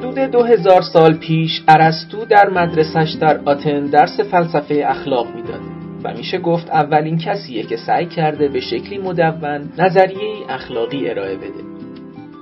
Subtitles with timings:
[0.00, 5.60] حدود دو هزار سال پیش ارسطو در مدرسش در آتن درس فلسفه اخلاق می‌داد
[6.04, 11.62] و میشه گفت اولین کسیه که سعی کرده به شکلی مدون نظریه اخلاقی ارائه بده.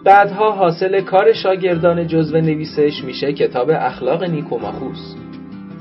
[0.04, 5.14] بعدها حاصل کار شاگردان جزو نویسش میشه کتاب اخلاق نیکوماخوس.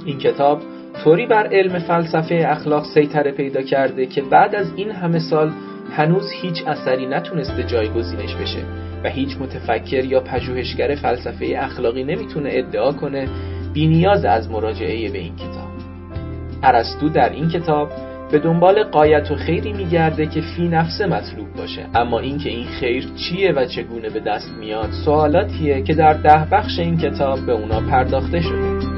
[0.05, 0.61] این کتاب
[1.03, 5.51] طوری بر علم فلسفه اخلاق سیطره پیدا کرده که بعد از این همه سال
[5.91, 8.86] هنوز هیچ اثری نتونسته جایگزینش بشه.
[9.03, 13.27] و هیچ متفکر یا پژوهشگر فلسفه اخلاقی نمی‌تونه ادعا کنه
[13.73, 15.67] بینیاز از مراجعه به این کتاب.
[16.63, 17.89] ارسطو در این کتاب
[18.31, 21.85] به دنبال قایت و خیری میگرده که فی نفسه مطلوب باشه.
[21.95, 26.79] اما اینکه این خیر چیه و چگونه به دست میاد سوالاتیه که در ده بخش
[26.79, 28.96] این کتاب به اونا پرداخته شده.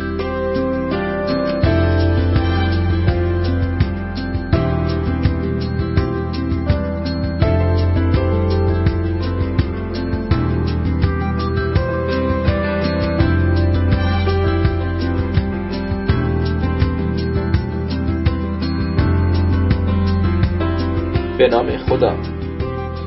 [21.39, 22.15] به نام خدا.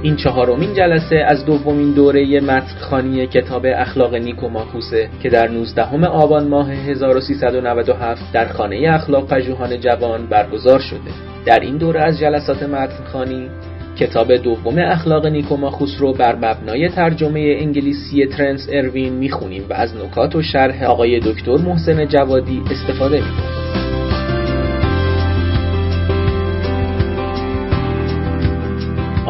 [0.02, 6.72] این چهارمین جلسه از دومین دوره متنخانی کتاب اخلاق نیکوماخوسه که در 19 آبان ماه
[6.72, 11.10] 1397 در خانه اخلاق پژوهان جوان برگزار شده.
[11.46, 13.48] در این دوره از جلسات متنخانی
[13.98, 20.36] کتاب دوم اخلاق نیکوماخوس رو بر مبنای ترجمه انگلیسی ترنس اروین می‌خونیم و از نکات
[20.36, 23.51] و شرح آقای دکتر محسن جوادی استفاده می‌کنیم.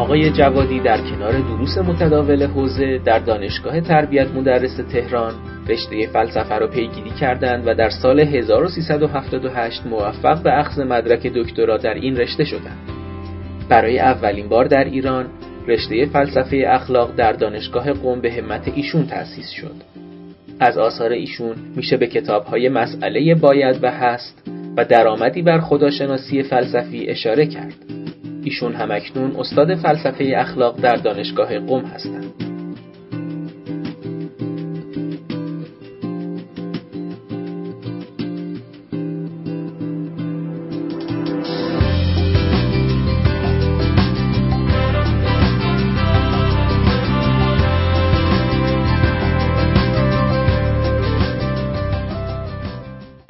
[0.03, 5.33] آقای جوادی در کنار دروس متداول حوزه در دانشگاه تربیت مدرس تهران
[5.67, 11.93] رشته فلسفه را پیگیری کردند و در سال 1378 موفق به اخذ مدرک دکترا در
[11.93, 12.89] این رشته شدند.
[13.69, 15.25] برای اولین بار در ایران
[15.67, 19.75] رشته فلسفه اخلاق در دانشگاه قم به همت ایشون تأسیس شد.
[20.59, 24.47] از آثار ایشون میشه به کتابهای مسئله باید و هست
[24.77, 28.02] و درآمدی بر خداشناسی فلسفی اشاره کرد.
[28.43, 32.33] ایشون همکنون استاد فلسفه اخلاق در دانشگاه قم هستند.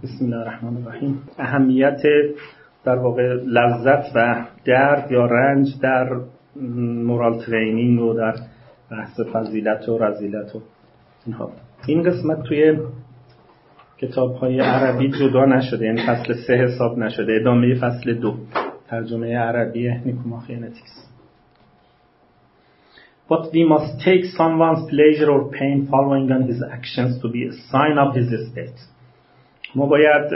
[0.04, 2.02] بسم الله الرحمن الرحیم اهمیت
[2.86, 6.10] در واقع لذت و درد یا رنج در
[7.06, 8.36] moral training و در
[8.92, 10.62] بحث فضیلت و رذیلت و
[11.26, 11.52] اینها.
[11.88, 12.78] این قسمت توی
[13.98, 17.38] کتاب های عربی جدا نشده یعنی فصل سه حساب نشده.
[17.42, 18.36] ادامه فصل دو
[18.90, 21.04] ترجمه عربی Nicomachean Ethics
[23.30, 27.54] But we must take someone's pleasure or pain following on his actions to be a
[27.72, 28.80] sign of his state.
[29.76, 30.32] ما باید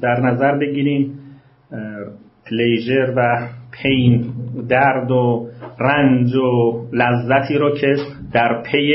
[0.00, 1.27] در نظر بگیریم
[2.50, 3.48] پلیژر و
[3.82, 4.24] پین
[4.68, 5.48] درد و
[5.80, 7.96] رنج و لذتی رو که
[8.32, 8.92] در پی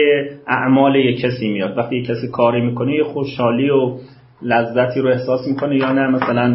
[0.47, 1.77] اعمال یک کسی میاد.
[1.77, 3.97] وقتی یک کسی کاری می‌کنه یه خوشحالی و
[4.41, 6.07] لذتی رو احساس می‌کنه یا نه.
[6.07, 6.53] مثلا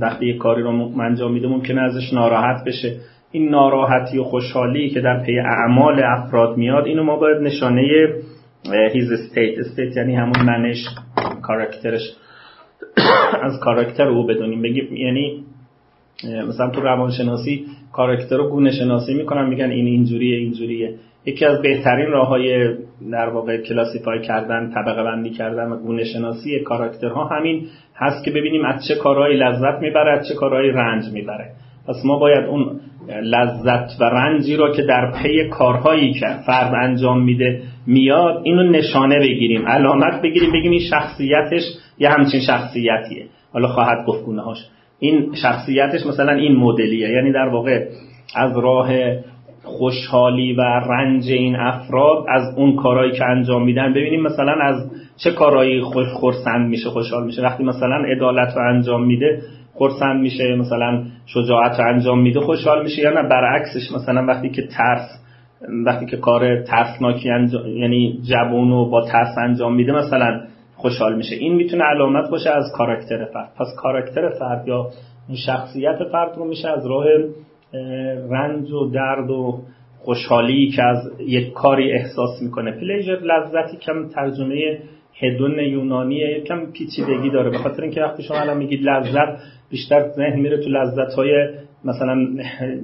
[0.00, 2.96] وقتی یک کاری رو انجام میده ممکنه ازش ناراحت بشه.
[3.32, 7.82] این ناراحتی و خوشحالی که در پی اعمال افراد میاد اینو ما باید نشانه
[8.92, 10.88] his state state یعنی همون منش
[11.42, 12.00] کاراکترش
[13.46, 14.62] از کاراکتر او بدونیم.
[14.62, 15.44] بگیم یعنی
[16.48, 20.94] مثلا تو روانشناسی کاراکتر رو گونه شناسی می‌کنن میگن این اینجوریه اینجوریه.
[21.26, 22.74] یکی از بهترین راه های
[23.12, 27.66] در واقع classify کردن طبقه بندی کردن و گونه شناسی کاراکترها همین
[27.96, 31.50] هست که ببینیم از چه کارهایی لذت می‌بره از چه کارهایی رنج می‌بره.
[31.88, 32.80] پس ما باید اون
[33.22, 39.18] لذت و رنجی رو که در پی کارهایی که فرد انجام میده میاد اینو نشانه
[39.18, 39.66] بگیریم.
[39.68, 41.62] علامت بگیریم بگیم این شخصیتش
[41.98, 43.26] یه همچین شخصیتیه.
[43.52, 44.58] حالا خواهد گفت گونه هاش
[44.98, 47.08] این شخصیتش مثلا این مدلیه.
[47.08, 47.86] یعنی در واقع
[48.36, 48.88] از راه
[49.62, 54.90] خوشحالی و رنج این افراد از اون کارهایی که انجام میدن ببینیم مثلا از
[55.24, 57.42] چه کارهایی خوش خورسند میشه خوشحال میشه.
[57.42, 59.42] وقتی مثلا عدالت رو انجام میده
[59.74, 64.62] خورسند میشه مثلا شجاعت رو انجام میده خوشحال میشه یا نه؟ برعکسش مثلا وقتی که
[64.62, 65.21] ترس
[65.86, 70.40] وقتی که کار ترسناکی انجام یعنی جوون و با ترس انجام میده مثلا
[70.76, 71.36] خوشحال میشه.
[71.36, 73.52] این می‌تونه علامت باشه از کاراکتر فرد.
[73.58, 74.90] پس کاراکتر فرد یا
[75.46, 77.04] شخصیت فرد رو میشه از راه
[78.30, 79.60] رنج و درد و
[79.98, 82.72] خوشحالی که از یک کاری احساس می‌کنه.
[82.72, 84.78] پلیژر لذتی کم ترجمه
[85.22, 87.50] هدون یونانیه کم پیچیدگی داره.
[87.50, 89.38] به خاطر اینکه وقتی شما الان میگید لذت
[89.70, 91.48] بیشتر ذهن میره تو لذت های
[91.84, 92.26] مثلا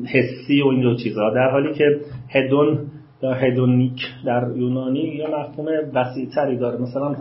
[0.06, 1.84] حسی و اینجور چیزها در حالی که
[2.28, 2.78] هدون
[3.22, 6.82] یا هدونیک در یونانی یا مفهوم وسیعتری داره.
[6.82, 7.14] مثلا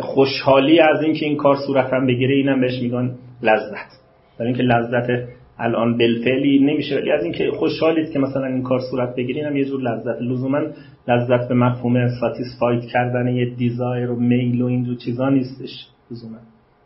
[0.00, 3.98] خوشحالی از اینکه این کار صورتم بگیره اینم بهش میگن لذت.
[4.38, 5.28] برای اینکه لذت
[5.58, 9.64] الان بالفعلی نمیشه ولی از اینکه خوشحالید که مثلا این کار صورت بگیرین هم یه
[9.64, 10.22] جور لذت.
[10.22, 10.60] لزوما
[11.08, 16.38] لذت به مفهوم ساتیسفاید کردن یه دیزایر و میل و اینجور چیزا نیستش لزوما.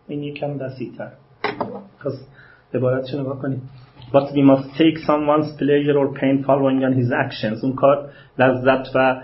[0.09, 1.09] این یکم وسیع‌تر.
[2.05, 2.13] پس
[2.75, 3.61] عبارتش نگاه کنید
[4.12, 8.10] But we must take someone's pleasure or pain following on his actions اون کار
[8.40, 9.22] لذت و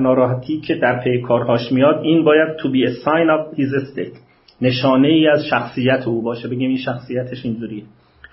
[0.00, 4.18] ناراحتی که در پی کارهاش میاد این باید to be a sign of his state
[4.60, 7.82] نشانه ای از شخصیت او باشه بگیم این شخصیتش اینجوریه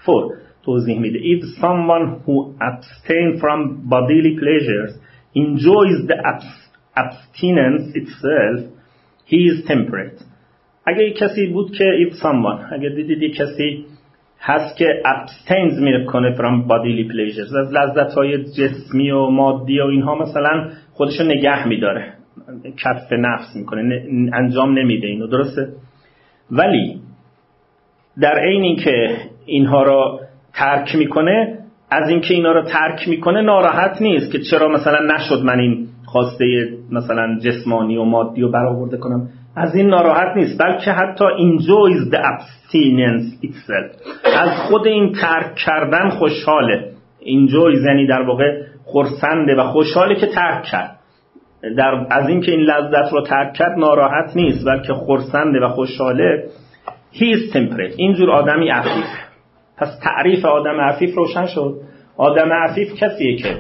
[0.06, 4.94] فور توضیح میده if someone who abstain from bodily pleasures
[5.36, 6.18] enjoys the
[7.04, 8.60] abstinence itself
[9.26, 10.24] he is temperate
[10.86, 13.86] اگه کسی بود که if someone اگه دیدید کسی
[14.41, 20.15] هست که abstains می‌کنه from bodily pleasures از لذت های جسمی و مادی و اینها
[20.15, 22.13] مثلا خودشو نگه میداره.
[22.85, 24.07] کف نفس می‌کنه.
[24.33, 25.27] انجام نمیده اینو.
[25.27, 25.69] درسته؟
[26.51, 27.01] ولی
[28.21, 29.17] در عین که
[29.47, 30.21] اینها را
[30.55, 31.59] ترک می‌کنه
[31.91, 36.69] از اینکه اینا رو ترک می‌کنه ناراحت نیست که چرا مثلا نشد من این خواسته
[36.91, 39.29] مثلا جسمانی و مادی رو برآورده کنم.
[39.57, 44.09] از این ناراحت نیست بلکه حتی enjoys the abstinence itself.
[44.39, 46.91] از خود این ترک کردن خوشحاله.
[47.21, 50.99] enjoys یعنی در واقع خرسنده و خوشحاله که ترک کرد.
[51.77, 56.45] در از اینکه این لذت رو ترک کرد ناراحت نیست بلکه خرسنده و خوشحاله.
[57.15, 57.95] Is temperate.
[57.97, 59.07] اینجور آدمی عفیف.
[59.79, 61.81] پس تعریف آدم عفیف روشن شد.
[62.17, 63.57] آدم عفیف کسیه که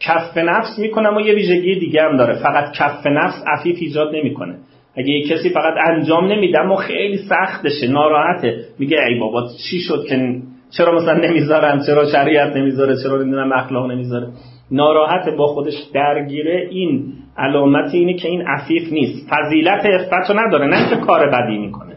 [0.00, 2.34] کف نفس می‌کنه و یه ویژگی دیگه هم داره.
[2.34, 4.54] فقط کف نفس عفیف ایجاد نمی‌کنه.
[4.96, 8.64] اگه یه کسی فقط انجام نمیده اما خیلی سختشه ناراحته.
[8.78, 10.40] میگه ای بابا چی شد که
[10.76, 14.26] چرا مثلا نمی‌ذارن؟ چرا شریعت نمی‌ذاره؟ چرا نمی‌دونم اخلاق نمی‌ذاره؟
[14.70, 19.28] ناراحت با خودش درگیره این علامت اینه که این عفیف نیست.
[19.30, 21.96] فضیلت افت نداره نه که کار بدی می‌کنه.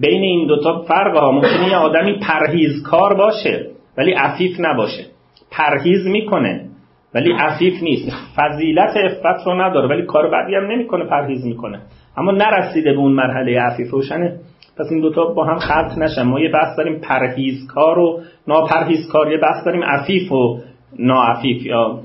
[0.00, 3.66] بین این دوتا فرق ها ممکنه یه آدمی پرهیزکار باشه
[3.98, 5.04] ولی عفیف نباشه.
[5.50, 6.69] پرهیز می‌کنه.
[7.14, 8.12] ولی عفیف نیست.
[8.36, 11.80] فضیلت افت رو نداره ولی کار بدی هم نمی‌کنه پرهیز می‌کنه.
[12.16, 14.36] اما نرسیده به اون مرحله عفیف روشنه.
[14.78, 16.22] پس این دوتا با هم خلط نشن.
[16.22, 19.32] ما یه بحث داریم پرهیزکار و ناپرهیزکار.
[19.32, 20.58] یه بحث داریم عفیف و
[20.98, 21.66] ناعفیف.
[21.66, 22.00] یا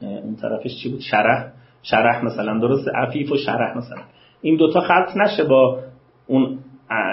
[0.00, 1.46] اون طرفش چی بود؟ شرح.
[1.82, 2.58] شرح مثلا.
[2.58, 4.02] درست عفیف و شرح مثلا.
[4.42, 5.78] این دوتا خلط نشه با
[6.26, 6.58] اون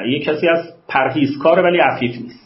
[0.09, 2.44] یه کسی از پرهیزکار ولی عفیف نیست.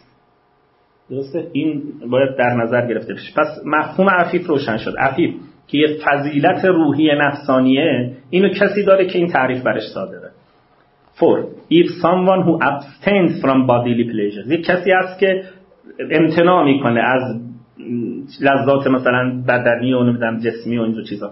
[1.11, 3.33] درسته؟ این باید در نظر گرفته بشه.
[3.37, 4.95] پس مفهوم عفیف روشن شد.
[4.99, 5.35] عفیف
[5.67, 10.31] که یه فضیلت روحی نفسانیه اینو کسی داره که این تعریف برش صادره.
[11.13, 15.43] فور if someone who abstains from bodily pleasures یک کسی هست که
[16.11, 17.41] امتناع می‌کنه از
[18.41, 21.31] لذات مثلا بدنی و نمی‌دونم جسمی و اینجور چیزا.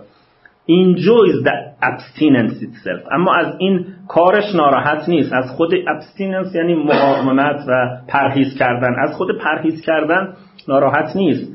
[0.70, 3.08] Enjoys the abstinence itself.
[3.12, 5.34] اما از این کارش ناراحت نیست.
[5.34, 8.96] از خود abstinence یعنی مقاومت و پرهیز کردن.
[9.00, 10.34] از خود پرهیز کردن
[10.68, 11.54] ناراحت نیست.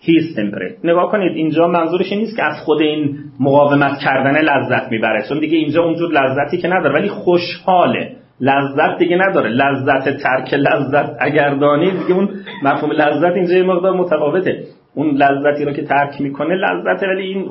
[0.00, 0.84] هیز temperate.
[0.84, 5.28] نگاه کنید اینجا منظورش این نیست که از خود این مقاومت کردن لذت می‌بره.
[5.28, 6.94] چون دیگه اینجا اونجور لذتی که نداره.
[6.94, 8.16] ولی خوشحاله.
[8.42, 9.50] لذت دیگه نداره.
[9.50, 12.28] لذت ترک لذت اگر دانید دیگه اون
[12.62, 14.64] مفهوم لذت اینجا یه مقدار متفاوته.
[14.94, 17.48] اون لذتی رو که ترک می‌کنه لذت ولی این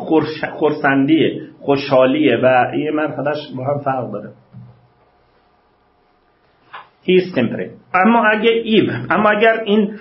[0.52, 4.30] خورسندیه خوشحالیه و یه مرحلهش با هم فرق داره.
[7.04, 7.38] his state
[7.94, 9.94] اما اگه ایو اما اگر این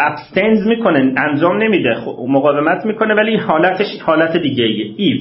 [0.00, 1.90] abstains می‌کنه انجام نمیده
[2.28, 4.94] مقاومت می‌کنه ولی حالتش حالت دیگه ایه.
[4.96, 5.20] ایو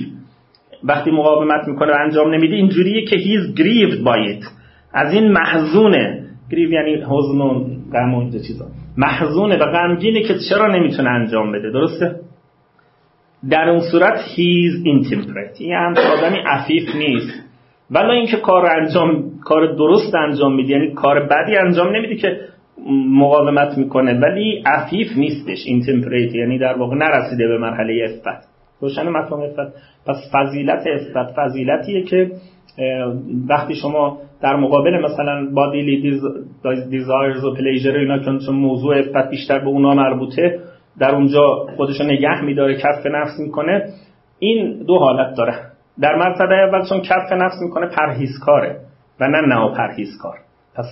[0.84, 4.44] وقتی مقاومت می‌کنه و انجام نمیده اینجوریه که he is grieved باید
[4.94, 8.66] از این محزونه grieve یعنی حزن و غم و چیزا.
[8.98, 12.16] محزونه و غمگینه که چرا نمی‌تونه انجام بده درسته؟
[13.50, 15.60] در اون صورت he is intemperate.
[15.62, 17.34] این هم آدمی عفیف نیست.
[17.92, 22.40] ولی اینکه کار انجام کار درست انجام میده یعنی کار بدی انجام نمیده که
[23.12, 24.20] مقاومت می‌کنه.
[24.20, 28.48] ولی عفیف نیستش intemperate یعنی در واقع نرسیده به مرحله عفت
[28.82, 29.74] روشن مفهوم عفت
[30.08, 30.84] پس فضیلت
[31.16, 32.32] عفت فضیلتیه که
[33.50, 36.22] وقتی شما در مقابل مثلا bodily
[36.90, 40.60] desires و pleasure اینا چون موضوع عفت بیشتر به اونا مربوطه
[41.00, 43.84] در اونجا خودشو نگه میداره کف نفس می‌کنه.
[44.40, 45.54] این دو حالت داره.
[46.02, 48.80] در مرتبه اول چون کف نفس می‌کنه پرهیزکاره
[49.20, 50.38] و نه نه پرهیزکار
[50.76, 50.86] پس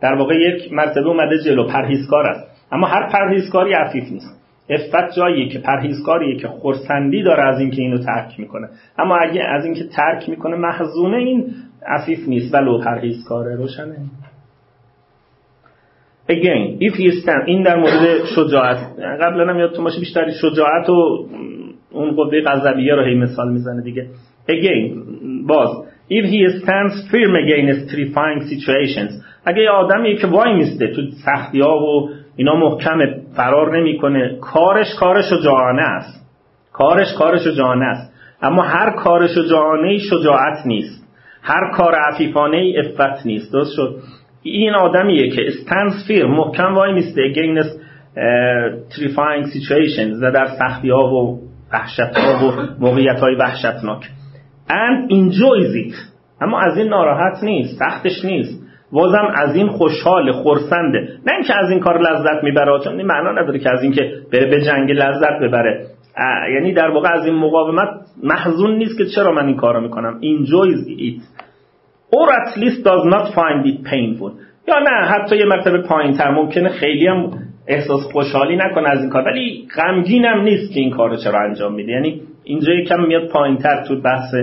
[0.00, 2.68] در واقع یک مرتبه اومده جلو پرهیزکار است.
[2.72, 4.45] اما هر پرهیزکاری عفیف نیست.
[4.70, 8.68] افت جاییه که پرهیزکاریه که خورسندی داره از اینکه اینو ترک می‌کنه.
[8.98, 11.54] اما اگه از اینکه ترک می‌کنه محزونه این
[11.86, 13.56] عفیف نیست ولو پرهیزکاره.
[13.56, 13.96] روشنه.
[16.30, 18.78] Again if he stand این در مورد شجاعت.
[19.20, 21.26] قبلا هم یادتون باشه بیشتر شجاعت و
[21.90, 24.06] اون قوه غضبیه رو هی مثال می‌زنه دیگه.
[24.48, 24.96] Again
[25.46, 25.68] باز
[26.10, 29.12] if he stands firm against terrifying situations
[29.46, 32.98] اگه یه آدمی که وای میسته تو سختی ها و اینا محکم
[33.36, 36.26] فرار نمی‌کنه کارش کارش شجاعانه است.
[36.72, 38.12] کارش کارش شجاعانه است.
[38.42, 41.06] اما هر کار شجاعانه شجاعت نیست.
[41.42, 43.52] هر کار عفیفانه ای افت نیست.
[43.52, 43.96] درست شد؟
[44.42, 47.86] این آدمیه که firm محکم وای میسته against
[48.94, 51.40] terrifying situations و در سختی ها و
[51.72, 54.04] وحشت ها و موقعیت های وحشتناک.
[54.68, 55.94] And enjoys
[56.40, 58.65] اما از این ناراحت نیست سختش نیست.
[58.92, 63.32] بازم از این خوشحال خورسنده نه اینکه از این کار لذت می‌بره چون این معنا
[63.32, 65.86] نداره که از اینکه بره به جنگ لذت ببره.
[66.54, 67.88] یعنی در واقع از این مقاومت
[68.22, 70.20] محزون نیست که چرا من این کارو می‌کنم.
[70.20, 71.22] Enjoys it
[72.16, 74.32] or at least does not find it painful.
[74.68, 77.30] یا نه حتی یه مرتبه پایین تر ممکنه خیلی هم
[77.68, 79.22] احساس خوشحالی نکنه از این کار.
[79.22, 81.92] ولی غمگینم نیست که این کارو چرا انجام میده.
[81.92, 84.34] یعنی اینجا یکم میاد پایین تر تو بحث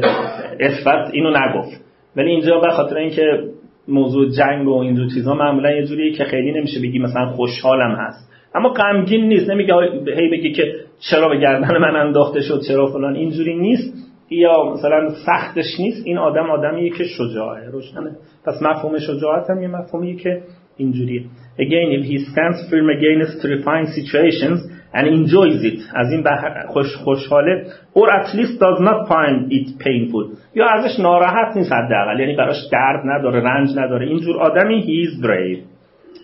[0.60, 1.82] اثبات اینو نگفت.
[2.16, 3.44] ولی اینجا به خاطر اینکه
[3.88, 8.32] موضوع جنگ و اینجور چیزا معمولا یه جوریه که خیلی نمیشه بگی مثلا خوشحالم هست.
[8.56, 9.50] اما غمگین نیست.
[9.50, 9.74] نمیگه
[10.16, 10.76] هی بگی که
[11.10, 13.16] چرا به گردن من انداخته شد چرا فلان.
[13.16, 13.94] اینجوری نیست.
[14.30, 16.08] یا مثلا سختش نیست.
[16.08, 17.70] این آدم آدمیه که شجاعه.
[17.70, 18.12] روشنه.
[18.46, 20.42] پس مفهوم شجاعت هم یه مفهومیه که
[20.78, 21.22] اینجوریه.
[21.60, 24.60] Again if he stands firm against terrifying situations
[24.94, 25.80] and enjoys it.
[25.96, 26.24] از این
[26.68, 27.66] خوش خوشحاله.
[27.96, 30.38] Or at least does not find it painful.
[30.56, 32.20] یا ازش ناراحت نیست حداقل.
[32.20, 34.08] یعنی براش درد نداره رنج نداره.
[34.08, 35.60] اینجور آدمی he is brave.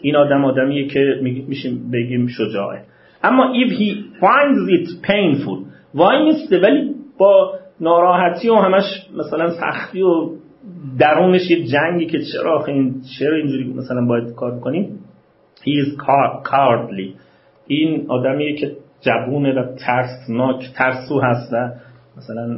[0.01, 2.79] این آدم آدمیه که میشیم بگیم شجاعه.
[3.23, 8.83] اما if he finds it painful وای نیسته ولی با ناراحتی و همش
[9.17, 10.29] مثلا سختی و
[10.99, 14.99] درونش یه جنگی که چرا این چرا اینجوری مثلا باید کار بکنیم
[15.61, 15.97] he is
[16.49, 17.28] cowardly.
[17.69, 18.71] این آدمیه که
[19.01, 21.71] جبونه و ترسناک ترسو هست و
[22.17, 22.57] مثلا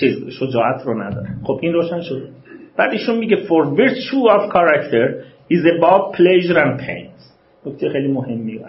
[0.00, 1.28] چیز شجاعت رو نداره.
[1.44, 2.28] خب این روشن شد.
[2.76, 7.14] بعد ایشون میگه for virtue of character is about pleasure and pain
[7.66, 8.64] نکته خیلی مهمی و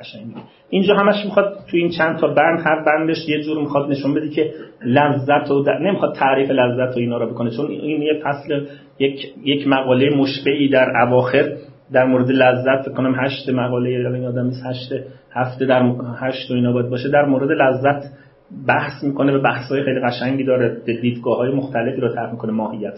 [0.70, 4.30] اینجا همش می‌خواد تو این چند تا بند هر بندش یه جور می‌خواد نشون بده
[4.30, 4.54] که
[4.86, 5.80] لذت و در...
[5.80, 8.66] نمی‌خواد تعریف لذت و اینا رو بکنه چون این یه فصل
[9.00, 11.58] یک یک مقاله مشبعی در اواخر
[11.94, 14.94] در مورد لذت کنم هشت مقاله این آدم هشت
[15.32, 17.10] هفته در هشت و اینا باید باشه.
[17.10, 18.04] در مورد لذت
[18.68, 20.78] بحث می‌کنه و بحث‌های خیلی قشنگی داره.
[21.02, 22.94] دیدگاه های مختلفی رو طرح می‌کنه ماهیت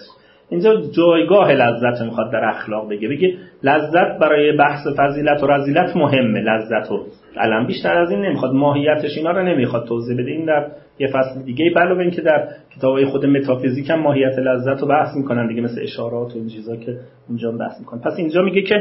[0.49, 3.07] اینجا جایگاه لذت رو می‌خواد در اخلاق بگه.
[3.07, 6.41] بگه لذت برای بحث فضیلت و رزیلت مهمه.
[6.41, 7.05] لذت و
[7.39, 8.53] الان بیشتر از این نمی‌خواد.
[8.53, 10.31] ماهیتش اینا رو نمی‌خواد توضیح بده.
[10.31, 10.67] این در
[10.99, 15.47] یه فصل دیگه علاوه اینکه در کتابای خود متافیزیک هم ماهیت لذت رو بحث می‌کنن
[15.47, 16.97] دیگه مثل اشارات و این چیزا که
[17.29, 18.01] اونجا بحث می‌کنن.
[18.01, 18.75] پس اینجا میگه که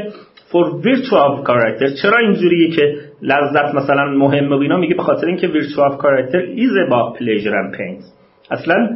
[0.49, 5.27] for virtue of character چرا اینجوریه که لذت مثلا مهمه و اینا؟ میگه به خاطر
[5.27, 8.03] اینکه virtue of character is about pleasure and pain
[8.51, 8.89] اصلا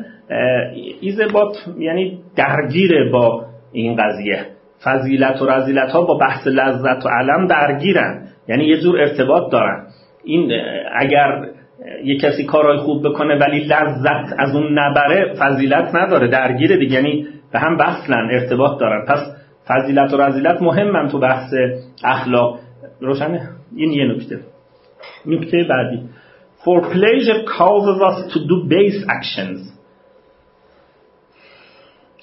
[1.01, 4.45] ایزبات یعنی درگیره با این قضیه.
[4.83, 8.27] فضیلت و رزیلت ها با بحث لذت و علم درگیرن.
[8.51, 9.87] یعنی یه جور ارتباط دارن.
[10.23, 10.51] این
[10.95, 11.45] اگر
[12.03, 16.93] یه کسی کارهای خوب بکنه ولی لذت از اون نبره فضیلت نداره درگیره دیگه.
[16.93, 19.05] یعنی به هم بحثلن ارتباط دارن.
[19.07, 19.19] پس
[19.67, 21.53] فضیلت و رزیلت مهمن تو بحث
[22.03, 22.59] اخلاق.
[22.99, 24.39] روشنه؟ این یه نکته.
[25.25, 26.09] نکته بعدی.
[26.63, 29.59] For pleasure causes us to do base actions.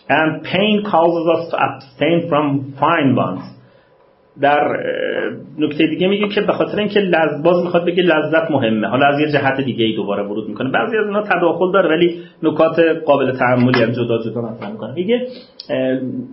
[0.09, 3.58] And pain causes us to abstain from fine ones
[4.41, 4.61] در
[5.59, 8.89] نکته دیگه میگه که به خاطر اینکه لذ باز می‌خواد بگه لذت مهمه.
[8.89, 10.71] حالا از یه جهت دیگه ای دوباره ورود می‌کنه.
[10.71, 14.95] بعضی از اینا تداخل داره ولی نکات قابل تعملی هم جدا جدا مطرح می‌کنه.
[14.95, 15.27] میگه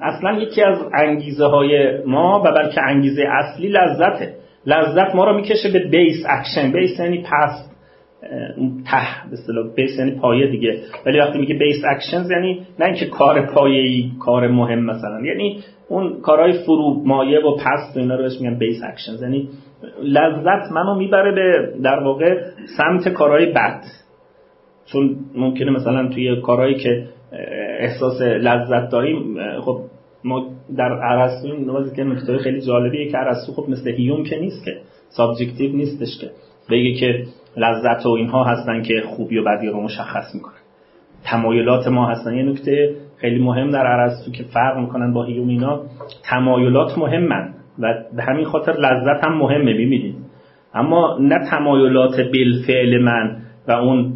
[0.01, 4.33] اصلا یکی از انگیزه های ما و بلکه انگیزه اصلی لذته.
[4.65, 10.47] لذت ما رو می‌کشه به base action base یعنی پسته به اصطلاح base یعنی پایه
[10.47, 10.77] دیگه.
[11.05, 15.21] ولی وقتی میگه base actions یعنی نه اینکه کار پایه‌ای کار مهم مثلا.
[15.25, 19.49] یعنی اون کارهای فرو مایه و پست و اینا رو بهش میگن base actions یعنی
[20.03, 22.41] لذت منو می‌بره به در واقع
[22.77, 23.81] سمت کارهای بد.
[24.85, 27.07] چون ممکنه مثلا توی کارهایی که
[27.79, 29.79] احساس لذت داریم خب
[30.23, 30.45] ما
[30.77, 34.77] در ارسطو نمازی که نکته خیلی جالبیه که ارسطو خب مثل هیوم که نیست که
[35.09, 36.29] subjective نیستش که.
[36.69, 37.23] بگه که
[37.57, 40.53] لذت و اینها هستن که خوبی و بدی رو مشخص می‌کنن.
[41.23, 42.33] تمایلات ما هستن.
[42.33, 45.81] یه نکته خیلی مهم در ارسطو که فرق می‌کنن با هیوم اینا
[46.29, 50.15] تمایلات مهمن و به همین خاطر لذت هم مهمه می‌بینید.
[50.73, 54.13] اما نه تمایلات بالفعل من و اون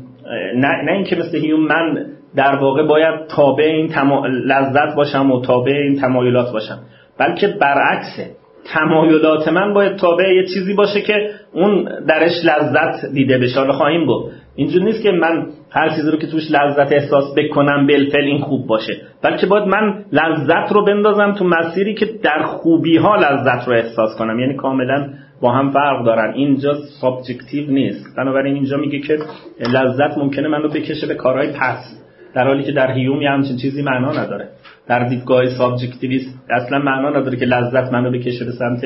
[0.56, 4.28] نه, نه اینکه مثل هیوم من در واقع باید تابع این تما...
[4.28, 6.80] لذت باشم و تابع این تمایلات باشم
[7.20, 8.32] بلکه برعکسه
[8.74, 13.60] تمایلات من باید تابع یه چیزی باشه که اون درش لذت دیده بشه.
[13.60, 17.88] حالا خواهیم گفت اینجور نیست که من هر چیزی رو که توش لذت احساس بکنم
[17.88, 18.94] بالفعل این خوب باشه.
[19.24, 24.18] بلکه باید من لذت رو بندازم تو مسیری که در خوبی ها لذت رو احساس
[24.18, 24.40] کنم.
[24.40, 25.10] یعنی کاملا
[25.42, 26.34] با هم فرق دارن.
[26.34, 28.06] اینجا subjective نیست.
[28.18, 29.20] بنابراین اینجا میگه که
[29.60, 32.00] لذت ممکنه من رو بکشه به کارهای پست.
[32.34, 34.48] در حالی که در هیوم یه چیزی معنا نداره.
[34.88, 38.84] در دیدگاه subjectivist اصلا معنا نداره که لذت منو بکشه به سمت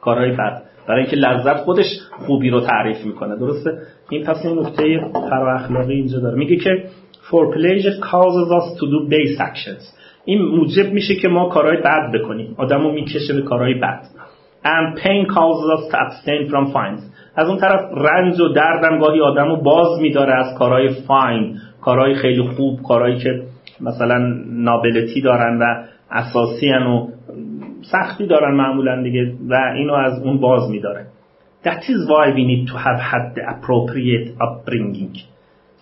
[0.00, 0.62] کارهای بد.
[0.88, 1.86] برای اینکه لذت خودش
[2.26, 3.36] خوبی رو تعریف می‌کنه.
[3.36, 3.70] درسته؟
[4.10, 4.64] این پس این
[5.30, 6.38] فرا اخلاقی اینجا داره.
[6.38, 6.84] میگه که
[7.30, 10.00] for pleasure causes us to do base actions.
[10.24, 12.54] این موجب میشه که ما کارهای بد بکنیم.
[12.58, 14.00] آدمو می‌کشه به کارهای بد.
[14.64, 17.02] And pain causes us to abstain from fine ones.
[17.36, 22.42] از اون طرف رنج و دردم گاهی آدمو باز میداره از کارهای فاین کارهای خیلی
[22.42, 23.42] خوب کارهایی که
[23.80, 27.06] مثلا نابلتی دارن و اساسی و
[27.82, 31.06] سختی دارن معمولا دیگه و اینو از اون باز میداره
[31.64, 35.18] That is why we need to have had the appropriate upbringing.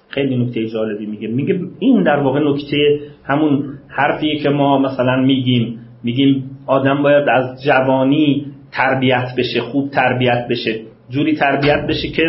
[0.08, 1.28] خیلی نکته جالبی میگه.
[1.28, 5.78] میگه این در واقع نکته همون حرفیه که ما مثلا میگیم.
[6.04, 12.22] میگیم آدم باید از جوانی تربیت بشه خوب تربیت بشه جوری تربیت بشه که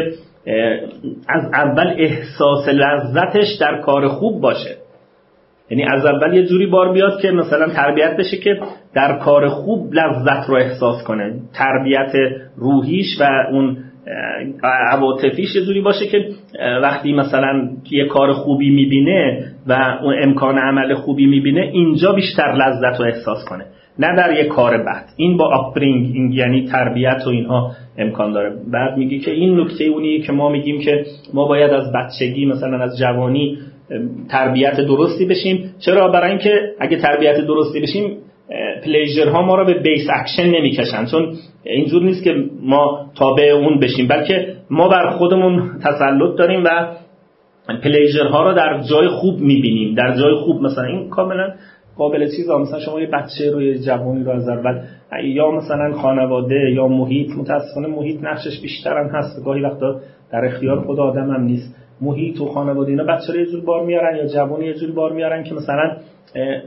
[1.28, 4.76] از اول احساس لذتش در کار خوب باشه.
[5.70, 8.60] یعنی از اول یه جوری بار بیاد که مثلا تربیت بشه که
[8.96, 11.34] در کار خوب لذت رو احساس کنه.
[11.54, 12.12] تربیت
[12.58, 13.78] روحیش و اون
[14.92, 16.30] عواطفیش یه جوری باشه که
[16.82, 23.00] وقتی مثلا یه کار خوبی می‌بینه و اون امکان عمل خوبی می‌بینه اینجا بیشتر لذت
[23.00, 23.66] رو احساس کنه.
[24.00, 25.06] نه در یه کار بد.
[25.16, 28.56] این با upbringing یعنی تربیت و اینها امکان داره.
[28.72, 32.78] بعد میگی که این نکته اونیه که ما میگیم که ما باید از بچگی مثلا
[32.84, 33.58] از جوانی
[34.30, 35.76] تربیت درستی بشیم.
[35.80, 38.18] چرا؟ برای اینکه اگه تربیت درستی بشیم
[38.84, 41.06] pleasure ها ما رو به base action نمی‌کشن.
[41.06, 46.88] چون اینجور نیست که ما تابع اون بشیم بلکه ما بر خودمون تسلط داریم و
[47.84, 49.96] pleasure ها رو در جای خوب می‌بینیم.
[49.96, 51.54] در جای خوب مثلا این کاملا
[51.98, 54.80] قابل چیز مثلا شما یه بچه رو یه جوانی رو از اول
[55.24, 59.46] یا مثلا خانواده یا محیط متاسفانه محیط نقشش بیشتر هم هست.
[59.46, 60.00] گاهی وقتا
[60.32, 61.76] در اختیار خود آدم هم نیست.
[62.02, 65.14] محیط و خانواده اینا بچه رو یه جور بار میارن یا جوانی یه جور بار
[65.14, 65.98] میارن که مثلا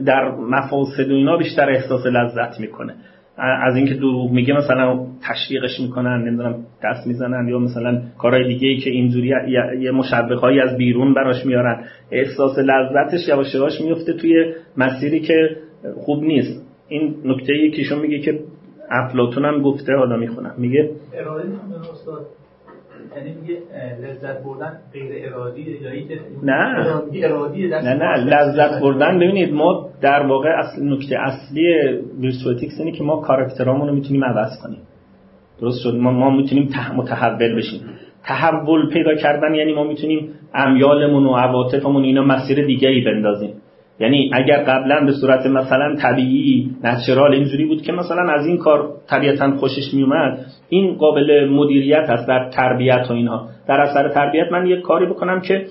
[0.06, 2.94] در مفاسد و اینا بیشتر احساس لذت می‌کنه.
[3.36, 8.76] از اینکه دروغ میگه مثلا تشویقش می‌کنن نمی‌دونم دست می‌زنن یا مثلا کارهای دیگه ای
[8.76, 9.32] که اینجوری
[9.80, 11.84] یه مشوقهایی از بیرون براش میارن.
[12.10, 15.56] احساس لذتش یواش یواش میفته توی مسیری که
[15.96, 16.66] خوب نیست.
[16.88, 18.40] این نکته یکیشون میگه که
[18.90, 20.54] افلاطون هم گفته حالا می‌خونم.
[20.58, 20.90] میگه
[23.16, 23.59] یعنی میگه
[24.03, 25.79] لذت بردن غیر ارادی
[26.42, 26.87] نه.
[27.25, 29.18] ارادی نه نه لذت بردن.
[29.18, 31.75] ببینید ما در واقع اصل نکته اصلی
[32.20, 34.79] virtue ethics اینه که ما کاراکترامون رو می‌تونیم عوض کنیم.
[35.61, 37.81] درست شد؟ ما, ما می‌تونیم متحول بشیم.
[38.25, 43.55] تحول پیدا کردن یعنی ما می‌تونیم امیالمون و عواطفمون اینا مسیر دیگه ای بندازیم.
[44.02, 48.90] یعنی اگر قبلا به صورت مثلا طبیعی نچرال اینجوری بود که مثلا از این کار
[49.08, 50.38] طبیعتا خوشش میومد
[50.68, 53.48] این قابل مدیریت هست در تربیت و اینها.
[53.68, 55.66] در اثر تربیت من یک کاری بکنم که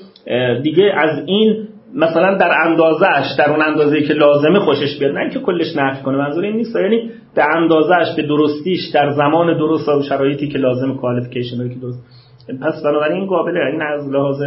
[0.64, 5.40] دیگه از این مثلا در اندازهش در اون اندازه که لازمه خوشش بیاد نه که
[5.40, 6.76] کلش نفی کنه منظور این نیست.
[6.76, 12.21] یعنی به اندازهش به درستیش در زمان درست و شرایطی که لازم کوالیفیکیشن که درست.
[12.58, 14.42] پس بنابراین این قابله این از لحاظ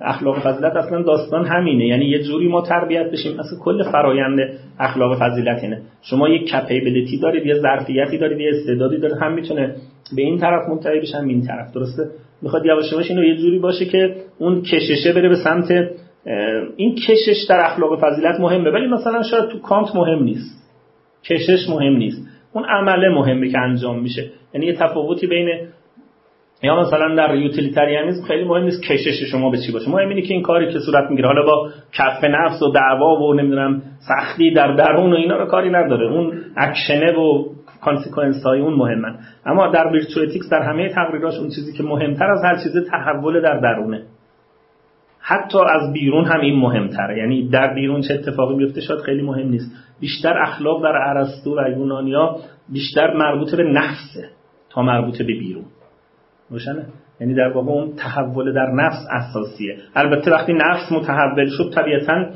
[0.00, 1.86] اخلاق فضیلت اصلا داستان همینه.
[1.86, 4.40] یعنی یه جوری ما تربیت بشیم اصلا کل فرایند
[4.78, 5.80] اخلاق فضیلت اینه.
[6.02, 9.74] شما یک کپیبلیتی دارید یه ظرفیتی دارید یه استعدادی دارید هم می‌تونه
[10.16, 11.74] به این طرف منتهی بشه هم این طرف.
[11.74, 12.02] درسته؟
[12.42, 15.88] می‌خواد یواش یواش اینو یه جوری باشه که اون کششه بره به سمت
[16.76, 18.70] این کشش در اخلاق فضیلت مهمه.
[18.70, 20.58] ولی مثلا شاید تو کانت مهم نیست.
[21.24, 22.28] کشش مهم نیست.
[22.52, 24.30] اون عمله مهمه که انجام میشه.
[24.54, 25.48] یعنی یه تفاوتی بین
[26.62, 29.90] یا مثلا در utilitarianism خیلی مهم نیست کشش شما به چی باشه.
[29.90, 31.28] مهم اینه که این کاری که صورت می‌گیره.
[31.28, 35.70] حالا با کف نفس و دعوا و نمی‌دونم سختی در درون و اینا رو کاری
[35.70, 36.12] نداره.
[36.12, 37.44] اون اکشنه و
[37.80, 39.18] consequence های اون مهمن.
[39.46, 43.40] اما در virtue ethics در همه تقریراش اون چیزی که مهمتر از هر چیز تحول
[43.40, 44.02] در درونه.
[45.20, 47.18] حتی از بیرون هم این مهمتره.
[47.18, 49.72] یعنی در بیرون چه اتفاقی بیفته شاید خیلی مهم نیست.
[50.00, 52.36] بیشتر اخلاق در ارسطو و یونانیا
[52.72, 54.28] بیشتر مربوط به نفسه
[54.70, 55.64] تا مربوط به بیرون.
[56.50, 56.86] روشنه.
[57.20, 59.76] یعنی در واقع اون تحول در نفس اساسیه.
[59.94, 62.26] البته وقتی نفس متحول شد طبیعتا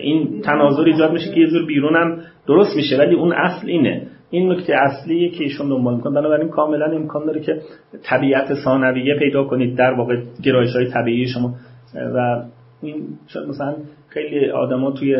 [0.00, 4.06] این تناظر ایجاد میشه که یه جور بیرونم درست میشه ولی اون اصل اینه.
[4.30, 7.60] این نکته اصلیه که ایشون دنبال می‌کنه بنابراین کاملا امکان داره که
[8.02, 11.54] طبیعت ثانویه پیدا کنید در واقع گرایش های طبیعی شما.
[11.94, 12.42] و
[12.82, 13.06] این
[13.48, 13.74] مثلا
[14.08, 15.16] خیلی آدما توی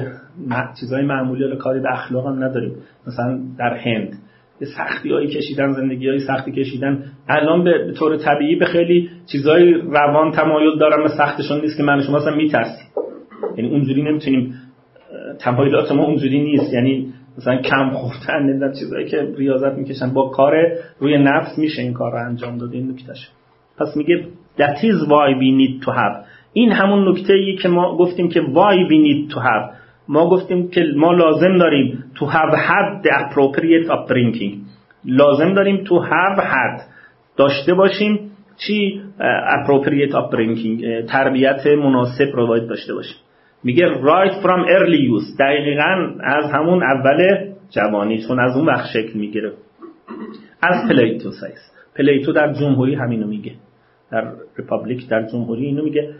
[0.80, 2.72] چیزهای معمولی کاری به اخلاق هم نداریم.
[3.06, 4.12] مثلا در هند.
[4.60, 7.04] سختی هایی کشیدن زندگی های سختی کشیدن.
[7.28, 12.02] الان به طور طبیعی به خیلی چیزهای روان تمایل دارن و سختشون نیست که من
[12.02, 12.86] شما اصلا میترسیم.
[13.56, 14.54] یعنی اونجوری نمی‌تونیم
[15.38, 16.74] تمایلات ما اونجوری نیست.
[16.74, 20.12] یعنی مثلا کم خوردن نمی‌دونم چیزایی که ریاضت می‌کشن.
[20.12, 20.52] با کار
[20.98, 23.28] روی نفس میشه این کار رو انجام داد این نکتهش.
[23.78, 24.24] پس میگه
[24.58, 26.24] that is why we need to have.
[26.52, 29.83] این همون نکته ای که ما گفتیم که why we need to have.
[30.08, 34.54] ما گفتیم که ما لازم داریم to have had the appropriate upbringing.
[35.04, 36.82] لازم داریم to have had
[37.36, 39.00] داشته باشیم چی؟
[39.58, 43.16] appropriate upbringing تربیت مناسب رو باید داشته باشیم.
[43.64, 45.38] میگه right from early youth.
[45.38, 49.52] دقیقا از همون اول جوانی چون از اون وقت شکل می‌گیره.
[50.62, 51.58] از پلیتو سایز
[51.96, 53.52] Plato در جمهوری همینو میگه.
[54.12, 56.14] در Republic در جمهوری اینو میگه.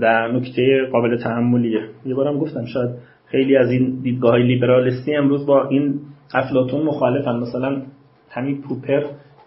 [0.00, 2.90] در نکته قابل تأملیه یه بارم گفتم شاید
[3.26, 6.00] خیلی از این دیدگاه های لیبرالیستی امروز با این
[6.34, 7.36] افلاطون مخالفن.
[7.36, 7.82] مثلا
[8.30, 9.02] همین پوپر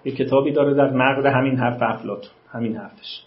[0.06, 3.24] یه کتابی داره در نقد همین حرف افلاطون همین حرفش.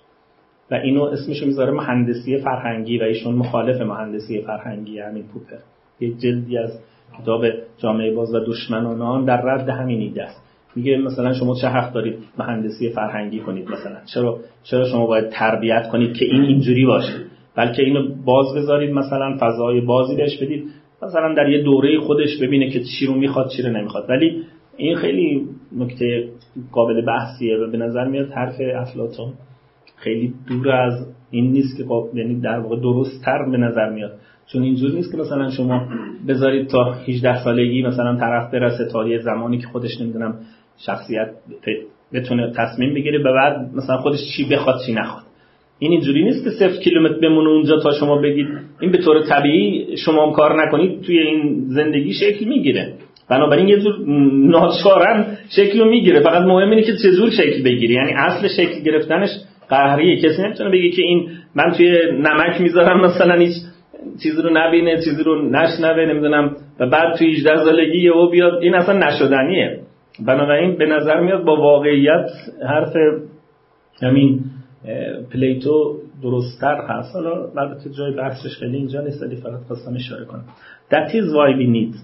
[0.71, 5.57] و اینو اسمشو می‌ذاره مهندسی فرهنگی و ایشون مخالف مهندسی فرهنگی همین پوپر.
[6.01, 6.81] یه جلدی از
[7.23, 7.45] کتاب
[7.79, 10.46] جامعه باز و دشمنان آن در رد همین ایده است.
[10.77, 13.97] میگه مثلا شما چه حق دارید مهندسی فرهنگی کنید مثلا.
[14.15, 17.15] چرا چرا شما باید تربیت کنید که این اینجوری باشه؟
[17.57, 20.65] بلکه اینو باز بذارید مثلا فضای بازی بهش بدید.
[21.03, 24.11] مثلا در یه دوره خودش ببینه که چی رو می‌خواد چی رو نمی‌خواد.
[24.11, 24.43] ولی
[24.77, 26.29] این خیلی نکته
[26.73, 29.33] قابل بحثیه و به نظر میاد حرف افلاطون
[29.97, 31.85] خیلی دور از این نیست که
[32.15, 34.12] یعنی در واقع درست تر به نظر میاد.
[34.53, 35.89] چون اینجور نیست که مثلا شما
[36.29, 40.35] بذارید تا 18 سالگی مثلا طرف برسه تا یه زمانی که خودش نمی‌دونم
[40.79, 41.29] شخصیت
[42.12, 45.23] بتونه تصمیم بگیره و بعد مثلا خودش چی بخواد چی نخواد.
[45.79, 48.47] این اینجوری نیست که صفر کیلومتر بمونه اونجا تا شما بگید
[48.81, 52.93] این به طور طبیعی شما هم کار نکنید توی این زندگی شکل می‌گیره.
[53.31, 53.95] بنابراین یه جور
[54.33, 56.21] ناچارن شکل می‌گیره.
[56.21, 57.95] فقط مهم اینه که چه شکل بگیری.
[57.95, 59.29] یعنی اصل شکل گرفتنش
[59.69, 60.17] قهریه.
[60.17, 63.53] کسی نمی‌تونه بگه که این من توی نمک می‌ذارم مثلا هیچ
[64.23, 66.57] چیزی رو نبینه چیزی رو نشنوه نمی‌دونم.
[66.81, 68.62] و بعد توی 18 سالگی او بیاد.
[68.62, 69.81] این اصلا نشدنیه.
[70.20, 72.31] بنابراین به نظر میاد با واقعیت
[72.68, 72.92] حرف
[74.02, 74.40] همین
[75.33, 77.14] پلیتو درستتر هست.
[77.14, 80.44] حالا البته جای بحثش خیلی اینجا نیست ولی فقط خواستم اشاره کنم.
[80.90, 81.96] That is why we need.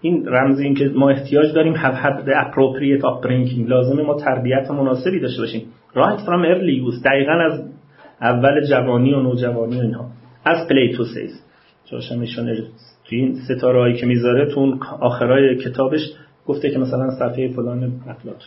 [0.00, 3.68] این رمز این که ما احتیاج داریم have had the appropriate upbringing.
[3.68, 5.62] لازمه ما تربیت مناسبی داشته باشیم.
[5.94, 7.62] Right from early youth دقیقا از
[8.20, 10.06] اول جوانی و نوجوانی و اینها.
[10.44, 11.42] as Plato says
[11.84, 12.56] جاشم ایشون
[13.04, 16.00] تو این ستاره هایی که می‌ذاره تو اون آخرای کتابش
[16.48, 18.42] گفته که مثلا صفحه فلان افلاطون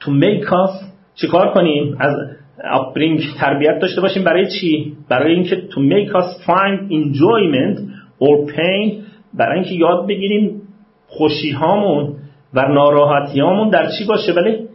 [0.00, 2.14] تو us چیکار کنیم؟ از
[2.58, 7.78] upbringing تربیت داشته باشیم برای چی؟ برای اینکه to make us find enjoyment
[8.20, 8.92] or pain
[9.34, 10.62] برای اینکه یاد بگیریم
[11.06, 12.16] خوشی هامون
[12.54, 14.68] و ناراحتی هامون در چی باشه؟ ولی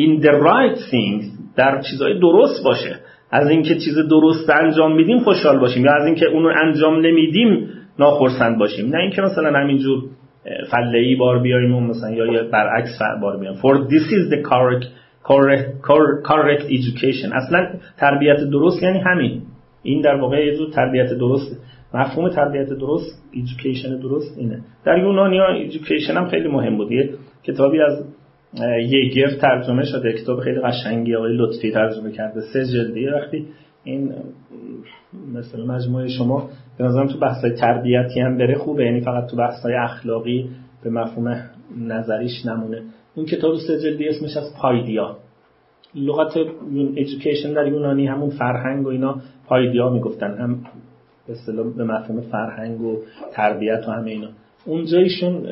[0.00, 1.24] in the right things
[1.56, 2.96] در چیزهای درست باشه.
[3.30, 5.84] از اینکه چیز درست انجام میدیم خوشحال باشیم.
[5.84, 7.68] یا از اینکه اون رو انجام نمیدیم
[7.98, 8.88] ناخرسند باشیم.
[8.88, 10.02] نه اینکه مثلا همینجور
[10.70, 14.86] فله بار بیایم و مثلا یا برعکس بار بیایم for this is the correct
[15.28, 15.82] correct,
[16.30, 17.32] correct education.
[17.32, 19.42] اصلا تربیت درست یعنی همین.
[19.82, 21.60] این در واقع یه تربیت درست.
[21.94, 24.60] مفهوم تربیت درست education درست اینه.
[24.84, 26.92] در یونانی ها education هم خیلی مهم بود.
[26.92, 27.10] یه
[27.44, 28.04] کتابی از
[28.88, 30.12] یگر ترجمه شده.
[30.12, 32.40] کتاب خیلی قشنگی آقای لطفی ترجمه کرده.
[32.52, 33.12] سه جلدیه.
[33.12, 33.46] وقتی
[33.84, 34.12] این
[35.34, 38.84] مثل مجموعه شما به نظرم تو بحثای تربیتی هم بره خوبه.
[38.84, 40.50] یعنی فقط تو بحثای اخلاقی
[40.84, 41.42] به مفهوم
[41.78, 42.82] نظریش نمونه.
[43.14, 45.16] اون کتاب سه جلدی اسمش از پایدیا.
[45.94, 46.36] لغت
[46.94, 50.38] education در یونانی همون فرهنگ و اینا پایدیا می‌گفتن.
[50.38, 50.58] هم
[51.26, 52.96] به به مفهوم فرهنگ و
[53.32, 54.28] تربیت و همه اینا.
[54.66, 55.42] اونجایشون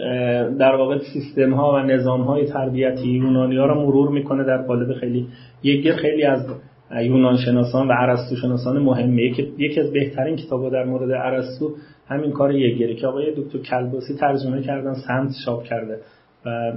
[0.57, 4.93] در واقع سیستم ها و نظام های تربیتی یونانی ها رو مرور می‌کنه در قالب
[4.93, 5.27] خیلی
[5.63, 6.47] یکی خیلی از
[6.91, 9.23] یونان شناسان و عرستو شناسان مهمه.
[9.59, 11.75] یکی از بهترین کتاب در مورد عرستو
[12.09, 15.99] همین کار یگیره که آقای دکتر کلباسی ترجمه کردن سمت شاب کرده
[16.47, 16.73] و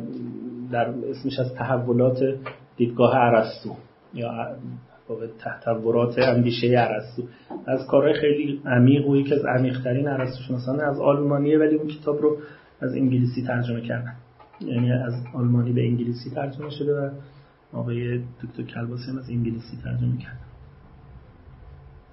[0.72, 2.20] در اسمش از تحولات
[2.78, 3.70] دیدگاه عرستو
[4.14, 4.32] یا
[5.66, 7.24] تحولات اندیشه ارسطو.
[7.68, 12.22] از کارهای خیلی عمیق و یکی از عمیق‌ترین ارسطو شناسان از آلمانیه ولی اون کتاب
[12.22, 12.38] رو
[12.82, 14.14] از انگلیسی ترجمه کردن.
[14.62, 17.10] یعنی از آلمانی به انگلیسی ترجمه شده و
[17.74, 20.50] آقای دکتر کلباسی هم از انگلیسی ترجمه کردن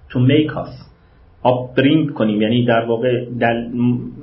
[0.09, 0.87] to make us
[1.45, 3.67] upbring کنیم یعنی در واقع در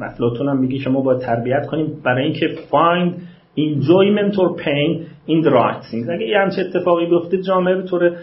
[0.01, 3.13] افلاطون هم میگه شما باید تربیت کنیم برای اینکه find
[3.57, 4.91] enjoyment or pain
[5.29, 6.11] in the right things.
[6.11, 8.17] اگه یه همچه اتفاقی بیفته جامعه به طور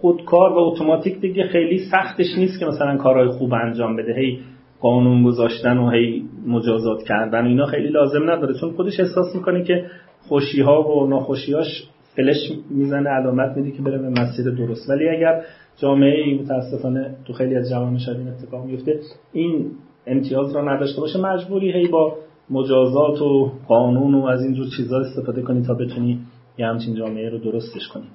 [0.00, 4.14] خودکار و اتوماتیک دیگه خیلی سختش نیست که مثلا کارهای خوب انجام بده.
[4.14, 4.38] هی
[4.80, 8.54] قانون گذاشتن و هی مجازات کردن اینا خیلی لازم نداره.
[8.60, 9.86] چون خودش احساس می‌کنه که
[10.28, 14.90] خوشی ها و ناخوشیاش فلش می‌زنه علامت میده که بره به مسیر درست.
[14.90, 15.42] ولی اگر
[15.76, 19.00] جامعه ای متاسفانه تو خیلی از جوامع شاید این اتفاق میفته
[19.32, 19.70] این
[20.06, 21.20] امتیاز را نداشته باشه.
[21.20, 22.16] مجبوری هی با
[22.50, 26.18] مجازات و قانون و از اینجور چیزا استفاده کنی تا بتونی
[26.58, 28.06] یه همچین جامعه رو درستش کنی.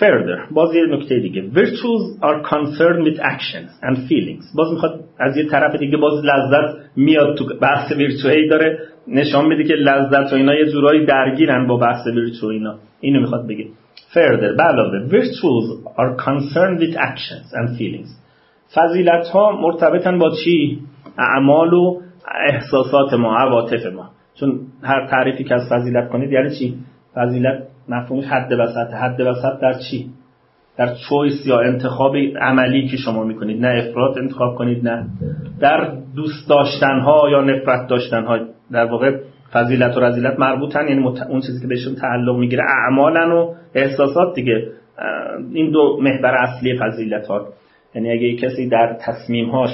[0.00, 1.42] Further باز یه نکته دیگه.
[1.54, 4.56] Virtues are concerned with actions and feelings.
[4.56, 8.78] باز می‌خواد از یه طرف دیگه باز لذت میاد تو بحث ویرچوهی داره
[9.08, 12.74] نشان میده که لذت و اینا یه جورایی درگیرن با بحث ویرچو اینا.
[13.00, 13.66] اینو می‌خواد بگه.
[14.14, 18.10] Further علاوه virtues are concerned with actions and feelings.
[18.74, 20.78] فضیلت ها مرتبطن با چی؟
[21.18, 22.00] اعمال و
[22.50, 24.10] احساسات ما عواطف ما.
[24.40, 26.74] چون هر تعریفی که از فضیلت کنید یعنی چی؟
[27.14, 28.94] فضیلت مفهومش حد وسط.
[28.94, 30.10] حد وسط در چی؟
[30.76, 33.66] در چویس یا انتخاب عملی که شما می‌کنید.
[33.66, 35.06] نه افراد انتخاب کنید نه.
[35.60, 38.38] در دوست داشتن ها یا نفرت داشتن ها
[38.72, 39.18] در واقع
[39.52, 44.68] فضیلت و رزیلت مربوطن یعنی اون چیزی که بهشون تعلق می‌گیره اعمالا و احساسات دیگه.
[45.52, 47.48] این دو محور اصلی فضیلت ها
[47.94, 49.70] یعنی اگه کسی در تصمیمهاش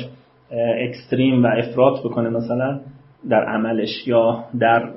[0.88, 2.81] اکستریم و افراد بکنه مثلا
[3.31, 4.88] در عملش یا در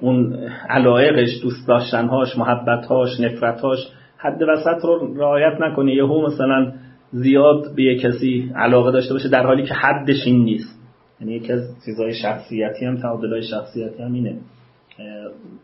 [0.00, 0.36] اون
[0.68, 3.78] علایقش دوست داشتنهاش محبتهاش نفرتهاش
[4.18, 6.72] حد وسط رو رعایت نکنه یهو مثلا
[7.12, 10.82] زیاد به یه کسی علاقه داشته باشه در حالی که حدش این نیست.
[11.20, 14.36] یعنی یکی از چیزهای شخصیتی هم تعادلای شخصیتی هم اینه.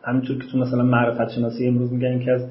[0.04, 2.50] همینطور که تو مثلا معرفت شناسی امروز میگن که از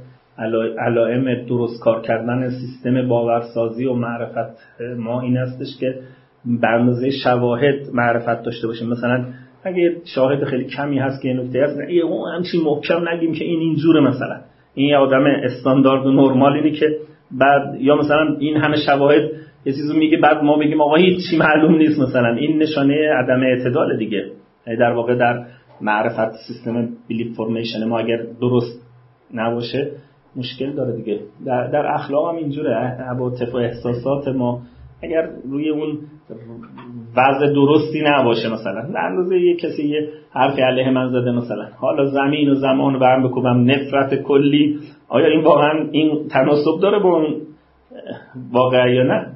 [0.77, 4.57] علائم درست کار کردن سیستم باورسازی و معرفت
[4.97, 5.99] ما این هستش که
[6.45, 8.89] به شواهد معرفت داشته باشیم.
[8.89, 9.25] مثلا
[9.63, 13.45] اگه شاهد خیلی کمی هست که این نکته هست یه اون همچین محکم نگیم که
[13.45, 14.41] این اینجوره مثلا.
[14.73, 16.97] این یه آدم استاندارد و نرمال اینه که
[17.31, 19.31] بعد یا مثلا این همه شواهد
[19.65, 22.35] یه چیزو میگه بعد ما بگیم آقا هیچی معلوم نیست مثلا.
[22.35, 24.31] این نشانه عدم اعتدال دیگه.
[24.67, 25.45] یعنی در واقع در
[25.81, 28.81] معرفت سیستم بیلیف فرمیشن ما اگر درست
[29.33, 29.91] نباشه
[30.35, 31.19] مشکل داره دیگه.
[31.45, 32.75] در, در اخلاق هم اینجوره
[33.09, 34.61] عواطف و احساسات ما
[35.03, 35.97] اگر روی اون
[37.17, 38.81] وضع درستی نباشه مثلا.
[38.93, 41.67] در اندازه یه کسی یه حرفی علیه من زده مثلا.
[41.77, 44.79] حالا زمین و زمان برم بکنم نفرت کلی.
[45.09, 47.35] آیا این واقعا این تناسب داره با اون
[48.51, 49.27] واقعا یا نه؟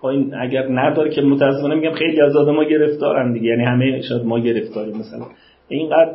[0.00, 3.46] خب این اگر نداره که متاسفانه میگم خیلی از ما گرفتارن دیگه.
[3.46, 5.26] یعنی همه شاید ما گرفتاریم مثلا.
[5.68, 6.12] اینقدر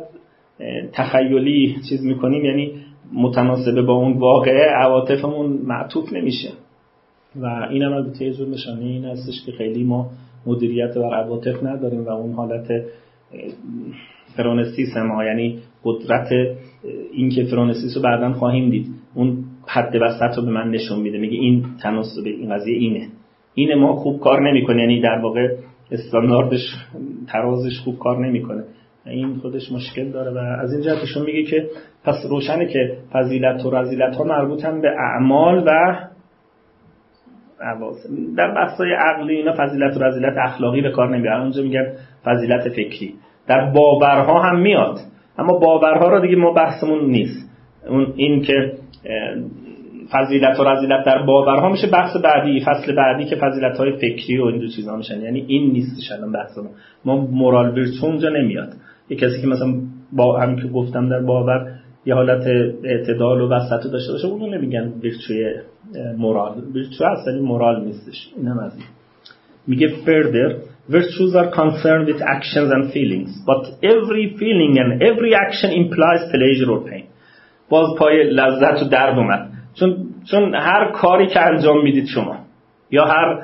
[0.92, 2.72] تخیلی چیز می‌کنیم یعنی
[3.12, 6.48] متناسبه با اون واقعه عواطفمون معطوف نمیشه.
[7.36, 10.10] و اینم البته یه جور نشانه این هستش که خیلی ما
[10.46, 12.66] مدیریت بر عواطف نداریم و اون حالت
[14.36, 16.28] فرانسیس ما یعنی قدرت
[17.12, 18.86] اینکه فرانسیس رو بعدا خواهیم دید.
[19.14, 21.18] اون حد وسط رو به من نشون میده.
[21.18, 23.08] میگه این تناسب این قضیه اینه.
[23.54, 25.56] این ما خوب کار نمی‌کنه یعنی در واقع
[25.90, 26.74] استانداردش
[27.28, 28.64] ترازش خوب کار نمی‌کنه.
[29.06, 31.68] این خودش مشکل داره و از این جهتشون میگه که
[32.04, 35.96] پس روشنه که فضیلت و رزیلت ها مربوطن به اعمال و
[38.36, 41.40] در بحثای عقلی اینا فضیلت و رزیلت اخلاقی به کار نمی‌برن.
[41.40, 41.92] اونجا میگن
[42.24, 43.14] فضیلت فکری.
[43.46, 44.98] در باورها هم میاد.
[45.38, 47.50] اما باورها رو دیگه ما بحثمون نیست.
[47.88, 48.72] اون این که
[50.12, 54.44] فضیلت و رزیلت در باورها میشه بحث بعدی فصل بعدی که فضیلت های فکری و
[54.44, 55.20] این دو چیزا میشن.
[55.20, 56.70] یعنی این نیستش الان بحثمون
[57.04, 57.16] ما.
[57.16, 58.68] مورال ویرتو اونجا نمیاد.
[59.08, 59.74] یه کسی که مثلا
[60.12, 61.66] با همین که گفتم در باور
[62.06, 62.46] یه حالت
[62.84, 65.54] اعتدال و وسط داشته باشه اونو نمیگن ویرچوی
[66.18, 66.52] مورال.
[66.74, 68.86] ویرچو اصلی مورال نیستش این هم از این.
[69.66, 70.54] میگه further
[70.90, 73.62] virtues are concerned with actions and feelings but
[73.94, 77.04] every feeling and every action implies pleasure or pain.
[77.68, 79.50] باز پای لذت و درد اومد.
[79.74, 79.96] چون
[80.30, 82.36] چون هر کاری که انجام می‌دید شما
[82.90, 83.42] یا هر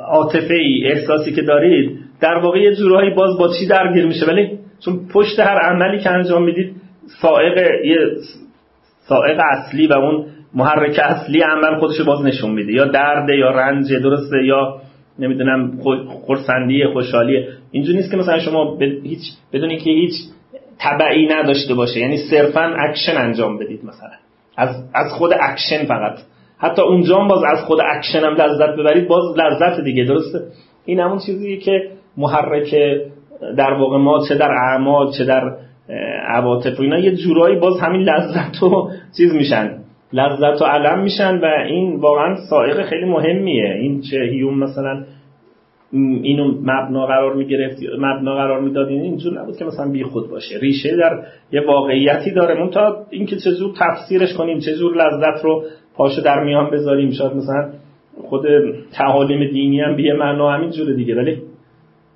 [0.00, 4.58] عاطفه ای احساسی که دارید در واقع یه جورایی باز با چی درگیر میشه؟ ولی
[4.84, 6.74] چون پشت هر عملی که انجام می‌دید
[7.22, 7.96] سائق یه
[9.08, 12.72] سائق اصلی و اون محرک اصلی عمل خودش باز نشون میده.
[12.72, 14.80] یا درد یا رنج درسته یا
[15.18, 15.78] نمی‌دونم
[16.26, 17.44] خرسندی خوشحالی.
[17.70, 19.20] اینجوری نیست که مثلا شما هیچ
[19.52, 20.12] بدون که هیچ
[20.78, 22.00] تبعی نداشته باشه.
[22.00, 24.10] یعنی صرفا اکشن انجام بدید مثلا.
[24.56, 26.18] از از خود اکشن فقط.
[26.58, 30.38] حتی اونجا باز از خود اکشن هم لذت ببرید باز لذت دیگه درسته؟
[30.84, 32.74] این همون چیزیه که محرک
[33.56, 35.56] در واقع ما چه در اعمال چه در
[36.26, 39.78] عواطف و اینا یه جورایی باز همین لذت و چیز میشن.
[40.12, 43.74] لذت و الم میشن و این واقعا سائق خیلی مهمیه.
[43.74, 45.04] این چه هیوم مثلا
[46.22, 50.58] اینو مبنا قرار می‌گرفت مبنا قرار می‌داد این اینجور نبود که مثلا بی خود باشه.
[50.58, 51.22] ریشه در
[51.52, 52.60] یه واقعیتی داره.
[52.60, 55.64] اون تا اینکه جور تفسیرش کنیم چه جور لذت رو
[55.96, 57.10] پاشو در میان بذاریم.
[57.10, 57.68] شاید مثلا
[58.22, 58.46] خود
[58.92, 61.14] تعالیم دینی هم به معنا همین جوره دیگه.
[61.14, 61.36] ولی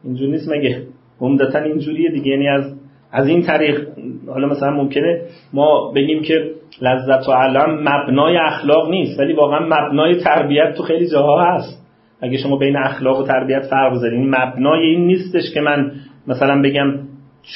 [0.05, 0.83] اینجور نیست مگه؟
[1.21, 2.29] عمدتا اینجوریه دیگه.
[2.29, 2.72] یعنی از
[3.13, 3.89] از این طریق
[4.29, 5.21] حالا مثلا ممکنه
[5.53, 6.51] ما بگیم که
[6.83, 11.83] لذت و علم مبنای اخلاق نیست ولی واقعا مبنای تربیت تو خیلی جاها هست.
[12.23, 15.93] اگه شما بین اخلاق و تربیت فرق بذارین مبنای این نیستش که من
[16.27, 16.95] مثلا بگم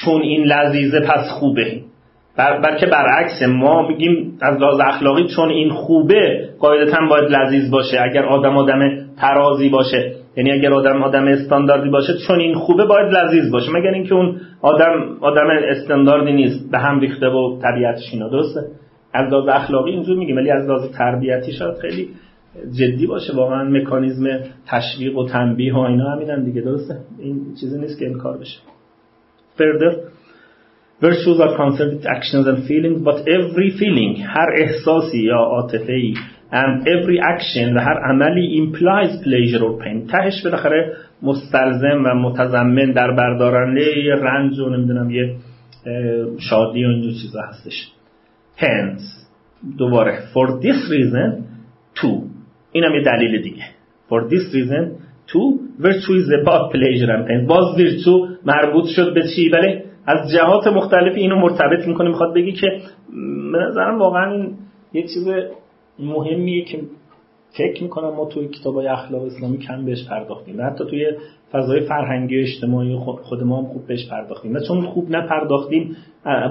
[0.04, 1.80] چون این لذیذه پس خوبه.
[2.36, 8.00] بر بلکه برعکس ما میگیم از لحاظ اخلاقی چون این خوبه قاعدتا باید لذیذ باشه.
[8.02, 8.80] اگر آدم آدم
[9.20, 13.70] ترازی باشه یعنی اگر آدم آدم استانداردی باشه چون این خوبه باید لذیذ باشه.
[13.72, 18.28] مگر اینکه اون آدم آدم استانداردی نیست به هم ریخته و طبیعتش اینا.
[18.28, 18.60] درسته؟
[19.12, 22.08] از لحاظ اخلاقی اینجور میگیم ولی از لحاظ تربیتی شاید خیلی
[22.78, 23.36] جدی باشه.
[23.36, 24.26] واقعا مکانیزم
[24.66, 26.60] تشویق و تنبیه و اینا همینن دیگه.
[26.60, 28.58] درسته؟ این چیزی نیست که کار بشه.
[29.58, 29.92] Further
[31.00, 36.14] virtues are concerned with actions and feelings but every feeling هر احساسی یا عاطفه ای
[36.52, 40.12] and every action و هر عملی implies pleasure or pain.
[40.12, 45.34] تهش بالاخره مستلزم و متضمن در بردارنده یه رنج و نمی‌دونم یه
[46.38, 47.92] شادی و اینجور چیزا هستش.
[48.58, 49.02] Hence
[49.78, 51.32] دوباره for this reason
[52.00, 52.08] to.
[52.72, 53.62] اینم یه دلیل دیگه.
[54.08, 54.84] For this reason
[55.28, 55.38] to.
[55.82, 57.46] Virtue is about pleasure and pain.
[57.46, 62.08] باز virtue مربوط شد به چی؟ بله از جهات مختلفی اینو مرتبط می‌کنه.
[62.08, 62.66] می‌خواد بگی که
[63.52, 64.54] به نظرم واقعا این
[64.92, 65.28] یه چیز
[65.98, 66.80] مهمیه که
[67.58, 70.60] فکر می‌کنم ما توی کتاب اخلاق اسلامی کم بهش پرداختیم.
[70.60, 71.06] حتی توی
[71.52, 74.54] فضای فرهنگی اجتماعی خود ما هم خوب بهش پرداختیم.
[74.54, 75.96] و چون خوب نپرداختیم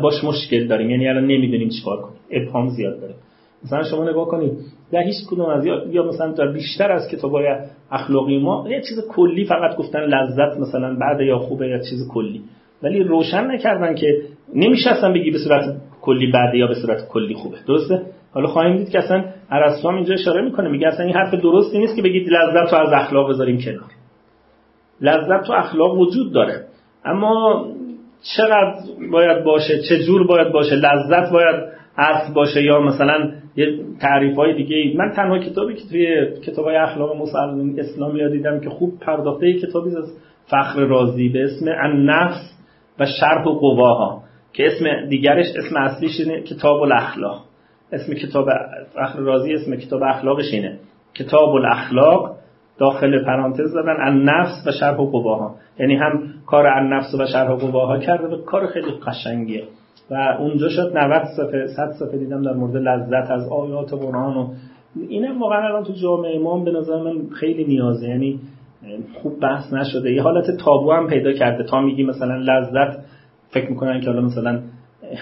[0.02, 0.90] باش مشکل داریم.
[0.90, 2.20] یعنی الان نمی‌دونیم چیکار کنیم.
[2.32, 3.14] ابهام زیاد داره.
[3.66, 4.52] مثلا شما نگاه کنید
[4.92, 7.46] در هیچ کدوم از یا مثلا در بیشتر از کتابای
[7.92, 12.42] اخلاقی ما یه چیز کلی فقط گفتن لذت مثلا بعد یا خوبه یا چیز کلی.
[12.84, 14.22] ولی روشن نکردن که
[14.56, 17.58] نمیشه اصلا بگی به صورت کلی بعد یا به صورت کلی خوبه.
[17.68, 18.02] درسته؟
[18.36, 20.70] حالا خواهیم دید که اصلا ارسطو اینجا اشاره می‌کنه.
[20.70, 23.92] میگه اصلا این حرف درستی نیست که بگید لذت رو از اخلاق بذاریم کنار.
[25.02, 26.66] لذت تو اخلاق وجود داره.
[27.06, 27.66] اما
[28.38, 28.76] چقدر
[29.12, 31.56] باید باشه چه جور باید باشه لذت باید
[31.98, 36.76] اصل باشه یا مثلا یه تعریف های دیگه من تنها کتابی که توی کتاب های
[36.76, 42.54] اخلاق مسلم اسلام یا دیدم که خوب پرداخته کتابی از فخر رازی به اسم النفس
[43.00, 47.46] و شرح و قواها که اسم دیگرش اسم اصلیش اینه کتاب الاخلاق.
[47.92, 48.46] اسم کتاب
[48.94, 50.80] فخر رازی اسم کتاب اخلاقش اینه.
[51.14, 52.36] کتاب الاخلاق
[52.80, 57.56] داخل پرانتز دادن النفس و شرح و قواها یعنی هم کار النفس و شرح و
[57.56, 59.64] قواها کرده و کار خیلی قشنگیه.
[60.12, 64.54] و اونجا شد 90 صفحه 100 صفحه دیدم در مورد لذت از آیات قرآن و
[65.10, 68.08] اینم واقعا تو جامعه ما به نظر من خیلی نیازه.
[68.08, 68.40] یعنی
[69.22, 70.14] خوب بحث نشده.
[70.14, 71.64] یه حالت تابو هم پیدا کرده.
[71.64, 72.98] تا میگی مثلا لذت
[73.50, 74.60] فکر می‌کنن که حالا مثلا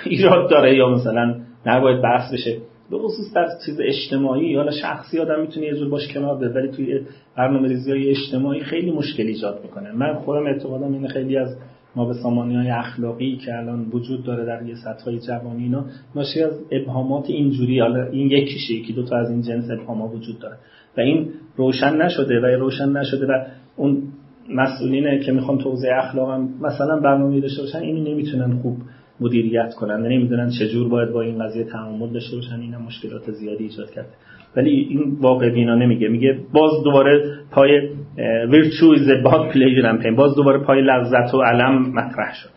[0.06, 2.58] ایراد داره یا مثلا نباید بحث بشه
[2.92, 6.72] به خصوص در چیز اجتماعی یا شخصی آدم می‌تونه یه جور باش کنار بده ولی
[6.72, 7.02] توی
[7.38, 9.92] برنامه ریزی اجتماعی خیلی مشکل ایجاد می‌کنه.
[9.92, 11.58] من خودم اعتقادم اینه خیلی از
[11.96, 15.86] ما به سامانی های اخلاقی که الان وجود داره در یه سطح های جوانی اینا
[16.16, 20.40] ناشی از ابهامات اینجوری حالا این یکیشه یکی دو تا از این جنس ابهام وجود
[20.40, 20.56] داره.
[20.98, 23.46] و این روشن نشده و روشن نشده و
[23.76, 24.04] اون
[24.50, 28.78] مسئولینه که می‌خوان توضیح اخلاق هم مثلا برنامه داشته باشن اینو نمی‌تونن خوب
[29.24, 30.02] مدیریت کنن.
[30.02, 32.60] نمی‌دونن چجور باید با این قضیه تعامل داشته باشن.
[32.62, 34.10] اینا مشکلات زیادی ایجاد کرده
[34.56, 36.08] ولی این واقع بینا نمیگه.
[36.08, 37.90] میگه باز دوباره پای
[38.98, 40.16] is about pleasure and pain.
[40.16, 42.50] باز دوباره پای لذت و علم مطرح شد.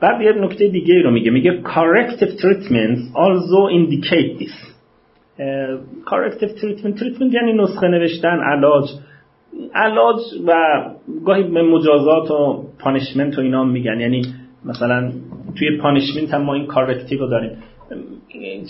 [0.00, 1.30] بعد یه نکته دیگه رو میگه.
[1.30, 4.56] میگه corrective treatments also indicate this.
[6.10, 6.98] corrective treatment.
[7.00, 8.84] Treatment یعنی نسخه نوشتن علاج.
[9.74, 10.54] علاج و
[11.26, 14.00] گاهی به مجازات و punishment و اینا میگن.
[14.00, 14.22] یعنی
[14.64, 15.12] مثلا
[15.58, 17.50] توی punishment هم ما این corrective رو داریم.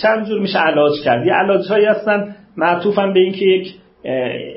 [0.02, 3.74] چند جور میشه علاج کرد؟ یه علاج هایی هستن معطوفن به اینکه یک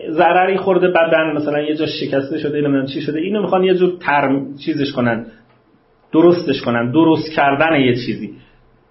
[0.10, 3.94] ضرری خورده بدن مثلا یه جا شکسته شده نمی‌دونم چی شده اینو می‌خوان یه جور
[4.00, 5.26] ترمیم چیزش کنن
[6.14, 8.34] درستش کنن درست کردن یه چیزی.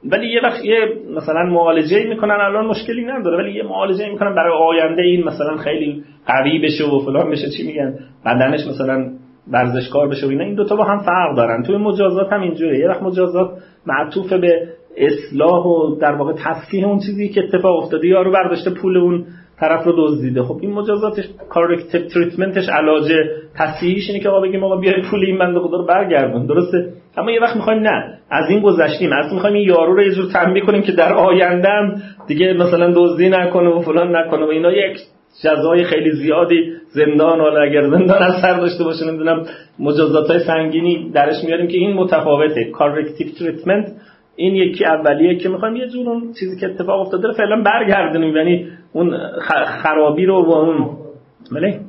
[0.05, 0.79] ولی یه وقت یه
[1.17, 6.05] مثلا معالجه می‌کنن الان مشکلی نداره ولی یه معالجه می‌کنن برای آینده این مثلا خیلی
[6.27, 9.13] قوی بشه و فلان بشه چی میگن؟ بدنش مثلا
[9.49, 11.63] ورزشکار بشه و اینا این دوتا با هم فرق دارن.
[11.63, 13.51] توی مجازات هم اینجوره یه وقت مجازات
[13.87, 18.09] معطوف به اصلاح و در واقع تصحیح اون چیزی که اتفاق افتاده.
[18.09, 19.25] یارو برداشته پول اون
[19.61, 20.43] طرف رو دزدیده.
[20.43, 23.13] خب این مجازاتش کارکتیو تریتمنتش علاج
[23.57, 26.47] تصحیحش اینه که آقا بگیم آقا بیای پول این بنده خدا رو برگردون.
[26.47, 28.19] درسته؟ اما یه وقت می‌خوایم نه.
[28.31, 29.11] از این گذشتیم.
[29.13, 31.69] از می‌خوایم این یارو رو یه جور تنبیه کنیم که در آینده
[32.27, 34.73] دیگه مثلا دزدی نکنه و فلان نکنه و اینا.
[34.73, 34.99] یک
[35.45, 39.45] جزای خیلی زیادی زندان حالا اگر زندان اثر داشته باشه نمی‌دونم
[39.79, 42.65] مجازات های سنگینی درش میاریم که این متفاوته.
[42.65, 43.93] corrective treatment
[44.37, 48.37] این یکی اولیه که می‌خوایم یه جور اون چیزی که اتفاق افتاده رو فعلا برگردونیم.
[48.37, 49.19] یعنی اون
[49.83, 50.91] خرابی رو با اون
[51.53, 51.81] بله؟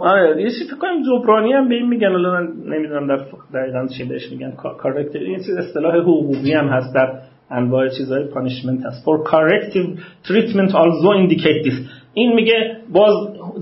[0.00, 2.06] آره یه چیزی فکر کنم جبرانی هم به این میگن.
[2.06, 3.20] الان نمی‌دونم در
[3.54, 4.52] دقیقاً چی بهش میگن.
[4.78, 7.12] corrective این چیز اصطلاح حقوقی هم هست در
[7.50, 9.04] انواع چیزهای punishment هست.
[9.04, 9.88] For corrective
[10.28, 11.78] treatment also indicate this
[12.14, 13.14] این میگه باز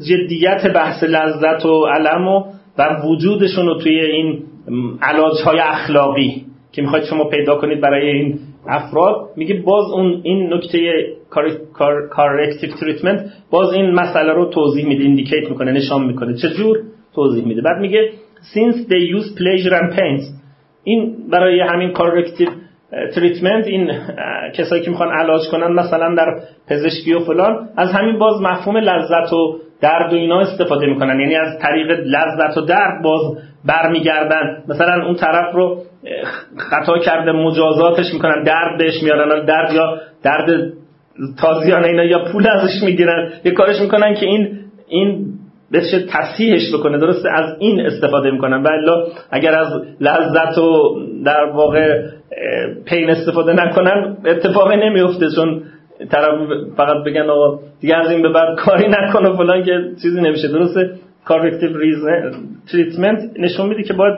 [0.08, 2.44] جدیت بحث لذت و الم و
[2.78, 4.42] و وجودشون رو توی این
[5.02, 10.54] علاج های اخلاقی که می‌خواید شما پیدا کنید برای این افراد میگه باز اون این
[10.54, 10.78] نکته
[12.10, 13.20] corrective treatment
[13.50, 16.34] باز این مسئله رو توضیح میده indicate می‌کنه نشان می‌کنه.
[16.34, 16.78] چجور؟
[17.14, 17.62] توضیح میده.
[17.62, 18.10] بعد میگه
[18.54, 20.24] since they use pleasure and pains
[20.84, 22.48] این برای همین corrective
[23.14, 23.92] تریتمنت این
[24.54, 29.32] کسایی که می‌خوان علاج کنن مثلا در پزشکی و فلان از همین باز مفهوم لذت
[29.32, 31.20] و درد و اینا استفاده می‌کنن.
[31.20, 33.20] یعنی از طریق لذت و درد باز
[33.64, 34.62] برمیگردن.
[34.68, 35.82] مثلا اون طرف رو
[36.56, 40.72] خطا کرده مجازاتش می‌کنن درد بهش میارن درد یا درد
[41.40, 43.32] تازیانه اینا یا پول ازش می‌گیرن.
[43.44, 44.58] یه کارش می‌کنن که این
[44.88, 45.27] این
[45.72, 46.98] بشه تصحیحش بکنه.
[46.98, 48.68] درسته؟ از این استفاده می‌کنن و
[49.30, 52.02] اگر از لذت و در واقع
[52.86, 55.62] پین استفاده نکنن اتفاقی نمیفته چون
[56.10, 56.34] طرف
[56.76, 60.48] فقط بگن آقا دیگه از این به بعد کاری نکنه فلان که چیزی نمیشه.
[60.48, 60.90] درسته؟
[61.28, 62.34] reason
[62.70, 64.14] treatment نشون میده که باید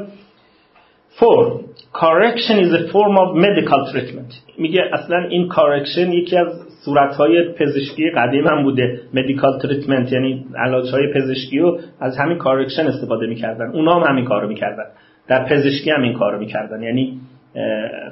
[1.19, 1.61] for
[1.93, 4.35] correction is a form of medical treatment.
[4.59, 6.49] میگه اصلا این correction یکی از
[6.85, 9.01] صورتهای پزشکی قدیم هم بوده.
[9.15, 10.47] Medical treatment یعنی
[10.93, 13.71] های پزشکی رو از همین correction استفاده می‌کردن.
[13.71, 14.85] اونا هم همین کارو می‌کردن.
[15.29, 16.83] در پزشکی هم این کارو می‌کردن.
[16.83, 17.19] یعنی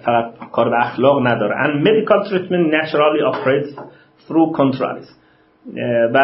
[0.04, 1.54] فقط کار به اخلاق نداره.
[1.64, 3.70] And medical treatment naturally operates
[4.28, 5.18] through contraries
[6.14, 6.18] و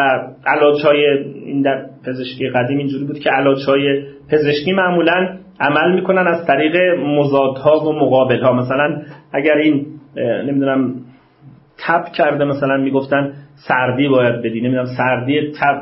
[0.45, 1.05] علاج های
[1.45, 6.75] این در پزشکی قدیم اینجوری بود که علاج های پزشکی معمولا عمل می‌کنن از طریق
[6.99, 9.01] مزادها و مقابل ها مثلا
[9.33, 9.85] اگر این
[10.17, 10.95] نمی‌دونم
[11.77, 13.33] تب کرده مثلا می‌گفتن
[13.67, 15.81] سردی باید بدی نمی‌دونم سردی تب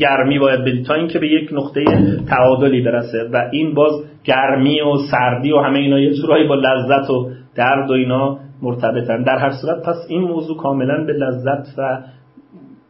[0.00, 1.84] گرمی باید بدی تا اینکه به یک نقطه
[2.28, 3.92] تعادلی برسه و این باز
[4.24, 9.22] گرمی و سردی و همه اینا یه جورایی با لذت و درد و اینا مرتبطن.
[9.22, 12.02] در هر صورت پس این موضوع کاملا به لذت و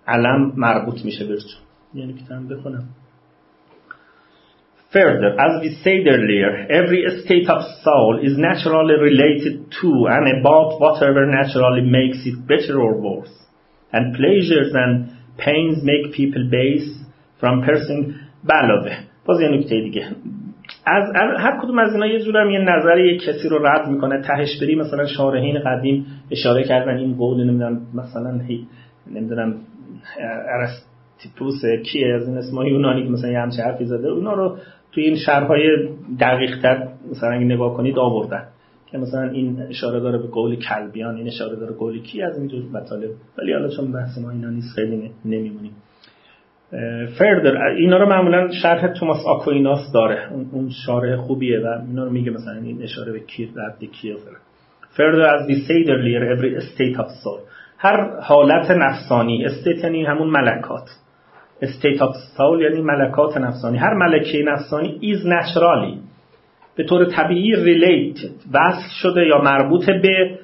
[0.06, 1.60] علم مربوط میشه برچون
[1.94, 2.84] یعنی کتاب بخونم.
[4.94, 10.78] Further, as we said earlier, every state of soul is naturally related to and about
[10.78, 13.34] whatever naturally makes it better or worse.
[13.92, 14.92] And pleasures and
[15.36, 16.88] pains make people base
[17.40, 18.14] from person
[18.50, 20.06] علاوه باز یه نکته دیگه
[20.86, 21.04] از
[21.38, 24.74] هر کدوم از اینا یه جورم یه نظر یه کسی رو رد می‌کنه تهش بری
[24.74, 28.40] مثلا شارحین قدیم اشاره کردن این قول نمی‌دونم مثلا
[29.10, 29.54] نمی‌دونم
[30.48, 34.56] ارستیپوس کیه از این اسمای یونانی که مثلا یه همچه حرفی زده اونا رو
[34.94, 35.88] توی این شرحهای
[36.20, 38.44] دقیق تر مثلا اگه نگاه کنید آوردن.
[38.90, 42.62] که مثلا این اشاره داره به قول کلبیان این اشاره داره قول کی از اینجور
[42.72, 43.10] مطالب.
[43.38, 45.72] ولی حالا چون بحث ما اینا نیست خیلی نمیمونیم.
[47.18, 50.32] فردر اینا رو معمولا شرح توماس آکویناس داره.
[50.52, 54.40] اون شارح خوبیه و اینا رو میگه مثلا این اشاره به کی رد کیه فلان.
[54.96, 57.08] further as we said earlier every state of
[57.78, 60.88] هر حالت نفسانی استیت یعنی همون ملکات.
[61.62, 63.78] State of soul یعنی ملکات نفسانی.
[63.78, 65.98] هر ملکه نفسانی is naturally.
[66.76, 68.30] به طور طبیعی related.
[68.52, 70.38] وصل شده یا مربوط به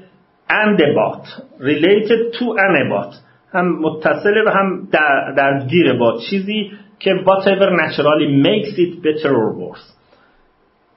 [0.48, 1.26] about.
[1.60, 3.14] Related to and about.
[3.52, 4.88] هم متصله و هم
[5.36, 10.00] درگیر با چیزی که whatever naturally makes it better or worse.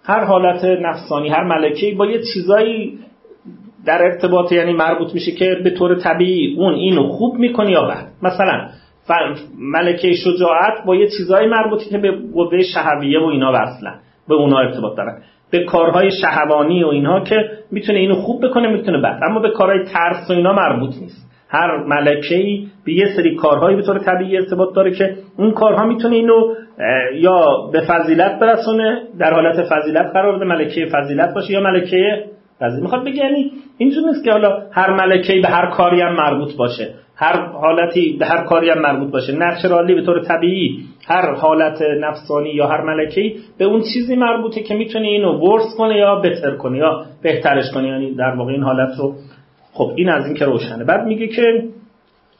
[0.03, 2.99] هر حالت نفسانی هر ملکه با یه چیزایی
[3.85, 8.07] در ارتباط یعنی مربوط میشه که به طور طبیعی اون اینو خوب می‌کنه یا بد.
[8.23, 8.69] مثلا
[9.59, 13.99] ملکه شجاعت با یه چیزایی مربوطی که به قوه شهویه و اینا وصلن
[14.29, 15.17] به اونا ارتباط دارن.
[15.51, 19.19] به کارهای شهوانی و اینها که می‌تونه اینو خوب بکنه می‌تونه بد.
[19.29, 21.29] اما به کارهای ترس و اینا مربوط نیست.
[21.49, 25.85] هر ملکه ای به یه سری کارهایی به طور طبیعی ارتباط داره که اون کارها
[25.85, 26.55] می‌تونه اینو
[27.13, 32.25] یا به فضیلت برسونه در حالت فضیلت قرار بده ملکه فضیلت باشه یا ملکه
[32.59, 32.81] فضیلت.
[32.81, 36.93] می‌خواد بگه یعنی اینجور نیست که حالا هر ملکه به هر کاری هم مربوط باشه.
[37.15, 39.33] هر حالتی به هر کاری هم مربوط باشه.
[39.37, 44.75] نچرالی به طور طبیعی هر حالت نفسانی یا هر ملکی به اون چیزی مربوطه که
[44.75, 48.89] می‌تونه اینو ورس کنه یا بهتر کنه یا بهترش کنه یعنی در واقع این حالت
[48.99, 49.15] رو
[49.73, 50.83] خب این از این که روشنه.
[50.83, 51.63] بعد میگه که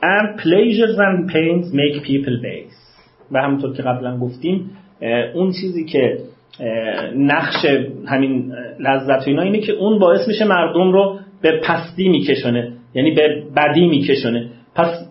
[0.02, 2.84] and pleasures and pains make people base.
[3.32, 4.72] و همونطور که قبلا گفتیم
[5.34, 6.18] اون چیزی که
[7.18, 7.66] نقش
[8.08, 12.74] همین لذت و اینا اینه که اون باعث میشه مردم رو به پستی میکشونه.
[12.94, 14.50] یعنی به بدی میکشونه.
[14.76, 15.10] پس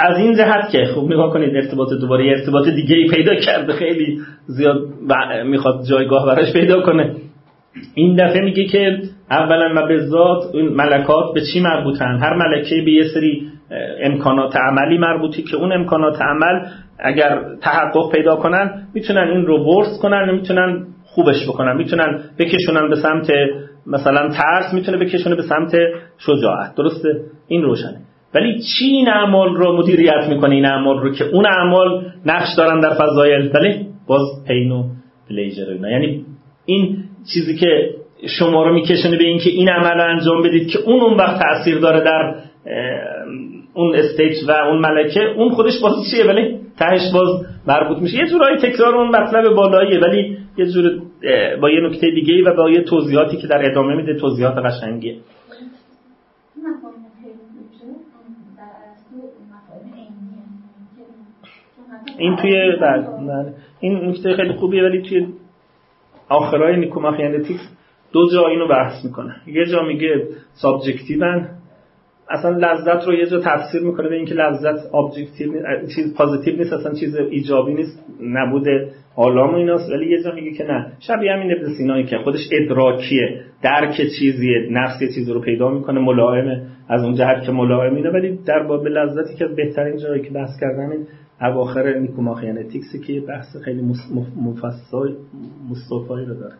[0.00, 4.20] از این جهت که خوب نگاه کنید ارتباط دوباره ارتباط دیگه ای پیدا کرده خیلی
[4.46, 4.88] زیاد
[5.44, 7.14] می‌خواد جایگاه براش پیدا کنه.
[7.94, 8.98] این دفعه میگه که
[9.30, 13.48] اولا و به ذات این ملکات به چی مربوطن؟ هر ملکه به یه سری
[14.02, 16.66] امکانات عملی مربوطی که اون امکانات عمل
[16.98, 22.96] اگر تحقق پیدا کنن می‌تونن این رو ورس کنن می‌تونن خوبش بکنن می‌تونن بکشونن به
[22.96, 23.30] سمت
[23.86, 25.72] مثلا ترس می‌تونه بکشونه به سمت
[26.18, 26.74] شجاعت.
[26.76, 27.08] درسته؟
[27.48, 27.96] این روشنه.
[28.34, 32.80] ولی چی این اعمال رو مدیریت می‌کنه؟ این اعمال رو که اون اعمال نقش دارن
[32.80, 33.50] در فضایل.
[33.54, 34.84] ولی باز پین و
[35.28, 35.90] پلیجر اینا.
[35.90, 36.24] یعنی
[36.66, 36.96] این
[37.34, 37.90] چیزی که
[38.38, 41.78] شما رو میکشونه به اینکه این عمل رو انجام بدید که اون اون وقت تاثیر
[41.78, 42.34] داره در
[43.74, 48.16] اون استیت و اون ملکه اون خودش باز چیه؟ ولی تهش باز مربوط میشه.
[48.16, 50.90] یه جورایی تکرار اون مطلب بالاییه ولی یه جور
[51.60, 55.16] با یه نکته دیگه و با یه توضیحاتی که در ادامه میده توضیحات قشنگیه.
[62.20, 63.54] این توی بله.
[63.80, 65.26] این نکته خیلی خوبیه ولی توی
[66.28, 67.76] آخرای Nicomachean Ethics
[68.12, 69.36] دو جا اینو بحث می‌کنه.
[69.46, 71.48] یه جا میگه subjective ان.
[72.30, 75.52] اصلا لذت رو یه جا تفسیر می‌کنه به اینکه لذت objective
[75.94, 78.04] چیز positive نیست اصلا چیز ایجابی نیست.
[78.22, 80.92] نبوده آلام و ایناست ولی یه جا میگه که نه.
[81.00, 83.40] شبیه همین ابن سینایی که خودش ادراکیه.
[83.62, 86.62] درک چیزیه نفس چیزی رو پیدا می‌کنه ملائمه.
[86.88, 90.60] از اون جهت که ملائم اینه ولی در باب لذتی که بهترین جایی که بحث
[90.60, 91.06] کردن
[91.40, 93.82] این اواخر نیکوماخیانتیکسی که بحث خیلی
[94.36, 95.14] مفصل
[95.70, 96.54] مصطفایی رو داره.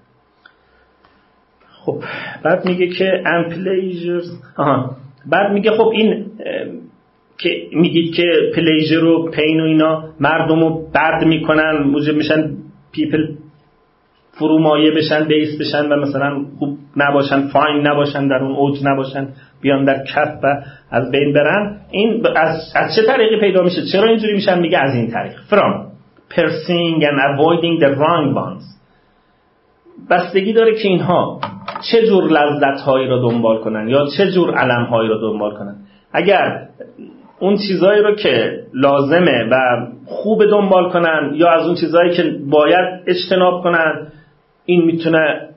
[1.85, 2.03] خب
[2.43, 4.97] بعد میگه که امپلیجرز آها.
[5.27, 6.27] بعد میگه خب این
[7.39, 8.25] که میگید که
[8.57, 12.51] pleasure و pain و اینا مردم رو بد می‌کنن موجب میشن
[12.93, 13.35] people
[14.33, 19.29] فرومایه بشن base بشن و مثلا خوب نباشن fine نباشن در اون اوج نباشن.
[19.61, 24.09] بیان در کف و از بین برن این از, از چه طریقی پیدا میشه؟ چرا
[24.09, 25.33] اینجوری میشن؟ میگه از این طریق.
[25.51, 25.91] From
[26.35, 28.81] pursuing and avoiding the wrong ones.
[30.11, 31.41] بستگی داره که اینها
[31.91, 35.77] چه جور لذت هایی را دنبال کنن یا چه جور الم هایی را دنبال کنن.
[36.13, 36.69] اگر
[37.41, 43.03] اون چیزهایی رو که لازمه و خوب دنبال کنن یا از اون چیزهایی که باید
[43.07, 44.07] اجتناب کنن
[44.65, 45.49] این می‌تونه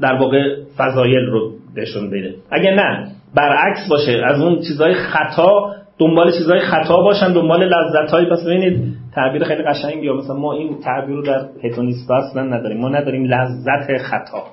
[0.00, 2.34] در واقع فضایل رو بهشون بده.
[2.50, 4.22] اگر نه برعکس باشه.
[4.26, 9.62] از اون چیزهای خطا دنبال چیزهای خطا باشن دنبال لذت هایی پس ببینید تعبیر خیلی
[9.62, 12.80] قشنگی مثلا ما این تعبیر رو در هتونیست اصلا نداریم.
[12.80, 14.44] ما نداریم لذت خطا.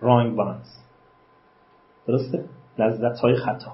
[0.00, 0.66] رانگ بانز
[2.08, 2.44] درسته؟
[2.78, 3.72] لذت های خطا.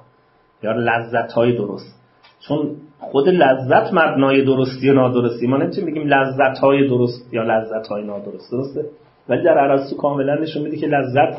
[0.62, 2.00] یا لذت های درست.
[2.48, 5.46] چون خود لذت مبنای درستی و نادرستی.
[5.46, 8.52] ما نمی‌تونیم بگیم لذت های درست یا لذت های نادرست.
[8.52, 8.84] درسته؟
[9.28, 11.36] ولی در ارسطو کاملا نشون میده که لذت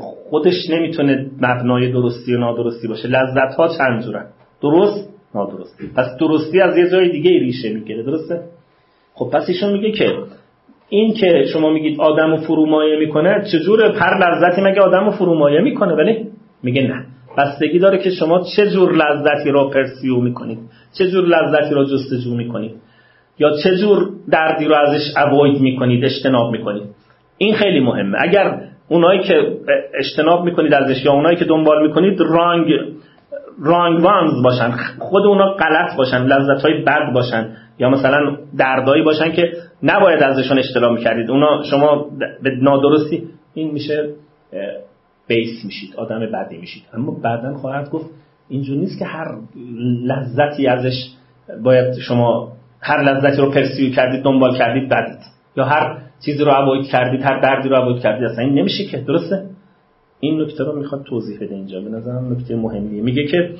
[0.00, 3.08] خودش نمی‌تونه مبنای درستی و نادرستی باشه.
[3.08, 4.26] لذت ها چند جورن؟
[4.62, 5.86] درست نادرستی.
[5.96, 8.40] پس درستی از یه جای دیگه ریشه می‌گیره درسته؟
[9.14, 10.12] خب پس ایشون میگه که
[10.88, 15.60] این که شما میگید آدم رو فرومایه می‌کنه چجور هر لذتی مگه آدم رو فرومایه
[15.60, 16.26] می‌کنه؟ ولی
[16.62, 17.06] میگه نه.
[17.38, 20.58] بستگی داره که شما چه جور لذتی را پرسیو می‌کنید؟
[20.98, 22.74] چه جور لذتی را جستجو می‌کنید؟
[23.38, 26.82] یا چه جور دردی رو ازش اوید می‌کنید اجتناب می‌کنید؟
[27.38, 28.18] این خیلی مهمه.
[28.20, 28.60] اگر
[28.92, 29.34] اونایی که
[29.94, 32.66] اجتناب می‌کنید ازش یا اونایی که دنبال می‌کنید رانگ
[33.60, 34.70] رانگ وانز باشن.
[34.98, 37.56] خود اونا غلط باشن لذت های بد باشن.
[37.78, 41.30] یا مثلا دردایی باشن که نباید ازشون اجتناب می‌کردید.
[41.30, 42.06] اونا شما
[42.42, 44.10] به نادرستی این میشه
[45.28, 46.82] بیس میشید آدم بدی میشید.
[46.94, 48.10] اما بعدا خواهد گفت
[48.48, 49.26] اینجور نیست که هر
[50.04, 50.94] لذتی ازش
[51.62, 55.18] باید شما هر لذتی رو پرسیو کردید دنبال کردید بدید.
[55.56, 58.98] یا هر چیزی رو اوید کردید هر دردی رو اوید کردید اصلا این نمیشه که
[58.98, 59.46] درسته؟
[60.20, 63.02] این نکته رو می‌خواد توضیح بده اینجا به نظرم نکته مهمیه.
[63.02, 63.54] میگه که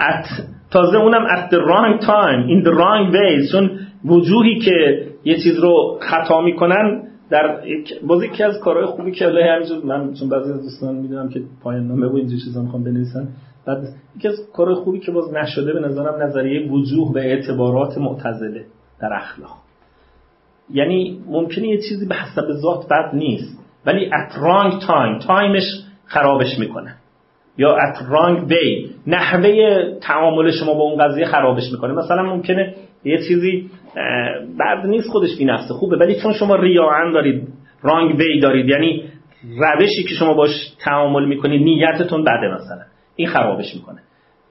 [0.00, 3.70] at تازه اونم at the wrong time in the wrong way چون
[4.04, 7.60] وجوهی که یه چیز رو خطا می‌کنن در
[8.06, 11.42] باز یکی از کارهای خوبی که الله همینجور من چون بعضی از دوستان می‌دونم که
[11.62, 13.28] پایان نامه و اینجور چیزا می‌خوام بنویسن
[13.66, 13.78] بعد
[14.16, 18.64] یکی از کارهای خوبی که باز نشده به نظرم نظریه وجوه و اعتبارات معتزله
[19.00, 19.61] در اخلاق.
[20.70, 25.64] یعنی ممکنه یه چیزی به حسب ذات بد نیست ولی at wrong time تایمش
[26.04, 26.94] خرابش می‌کنه.
[27.58, 31.92] یا at wrong way نحوه تعامل شما با اون قضیه خرابش می‌کنه.
[31.92, 33.70] مثلا ممکنه یه چیزی
[34.58, 37.48] بعد نیست خودش بی نفسه خوبه ولی چون شما ریاعن دارید
[37.82, 39.04] رانگ وی دارید یعنی
[39.58, 40.50] روشی که شما باش
[40.84, 42.82] تعامل می‌کنید نیتتون بده مثلا.
[43.16, 43.98] این خرابش می‌کنه.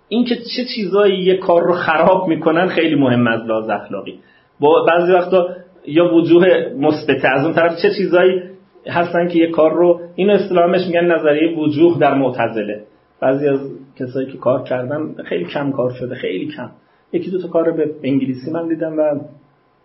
[0.07, 4.19] این که چه چیزایی یه کار رو خراب می‌کنن خیلی مهم از لحاظ اخلاقی.
[4.59, 5.47] با بعضی وقتا
[5.85, 6.45] یا وجوه
[6.77, 8.41] مثبت از اون طرف چه چیزایی
[8.87, 12.83] هستن که یه کار رو این اصطلاحش میگن نظریه وجوه در معتزله.
[13.19, 13.59] بعضی از
[13.99, 16.69] کسایی که کار کردن خیلی کم کار شده خیلی کم.
[17.13, 19.19] یکی دو تا کار به انگلیسی من دیدم و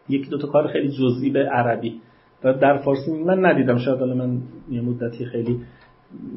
[0.08, 2.00] یکی دو تا کار خیلی جزئی به عربی.
[2.42, 3.78] در فارسی من ندیدم.
[3.78, 4.38] شاید من
[4.70, 5.60] یه مدتی خیلی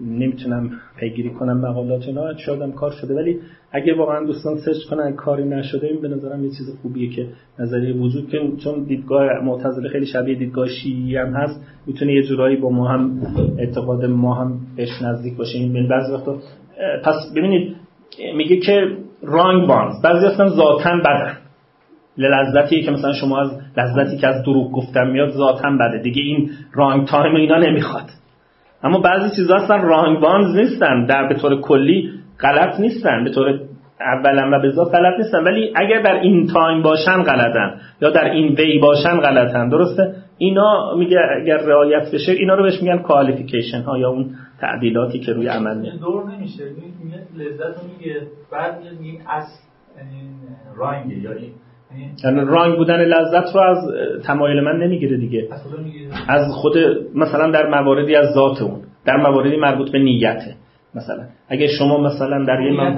[0.08, 3.16] نمی‌تونم پیگیری کنم مقالات اینا شاید کار شده.
[3.16, 3.40] ولی
[3.72, 7.28] اگه واقعا دوستان سرچ کنن کاری نشده این به نظرم یه چیز خوبیه که
[7.60, 12.58] نظریه وجود که چون دیدگاه معتزله خیلی شبیه دیدگاه شیعی هم هست می‌تونه یه جورایی
[12.58, 13.22] با ما هم
[13.58, 15.58] اعتقاد ما هم بهش نزدیک باشه.
[15.58, 16.38] این بعضی وقتا
[17.04, 17.76] پس ببینید
[18.36, 21.38] میگه که رانگ بانز بعضی اصلا ذاتا بدن.
[22.18, 26.02] لذتی که مثلا شما از لذتی که از دروغ گفتم میاد ذاتا بده.
[26.04, 28.10] دیگه این رانگ تایم اینا نمی‌خواد.
[28.84, 31.06] اما بعضی چیزا اصلا رانگ بانز نیستن.
[31.06, 33.24] در به طور کلی غلط نیستن.
[33.24, 33.60] به طور
[34.00, 35.44] اولا و به غلط نیستن.
[35.44, 37.82] ولی اگر در این تایم باشن غلطن.
[38.02, 39.70] یا در این وی باشن غلطن.
[39.70, 45.20] درسته؟ اینا میگه اگر رعایت بشه اینا رو بهش میگن کوالیفیکیشن ها یا اون تعدیلاتی
[45.20, 46.00] که روی عمل میاد.
[46.00, 46.64] دور نمیشه.
[47.38, 48.22] لذت میگه.
[48.52, 49.44] بعد میگه از
[49.98, 50.30] یعنی
[50.78, 51.52] رانگ یا این
[52.24, 53.78] یعنی رانگ بودن لذت رو از
[54.24, 55.48] تمایل من نمی‌گیره دیگه.
[56.28, 56.74] از خود
[57.16, 60.56] مثلا در مواردی از ذات اون در مواردی مربوط به نیته
[60.96, 62.96] مثلا اگه شما مثلا در یه من...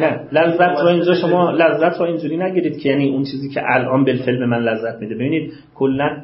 [0.00, 4.04] نه لذت رو اینجا شما لذت رو اینجوری نگیرید که یعنی اون چیزی که الان
[4.04, 5.14] بالفعل به من لذت میده.
[5.14, 6.16] ببینید کلا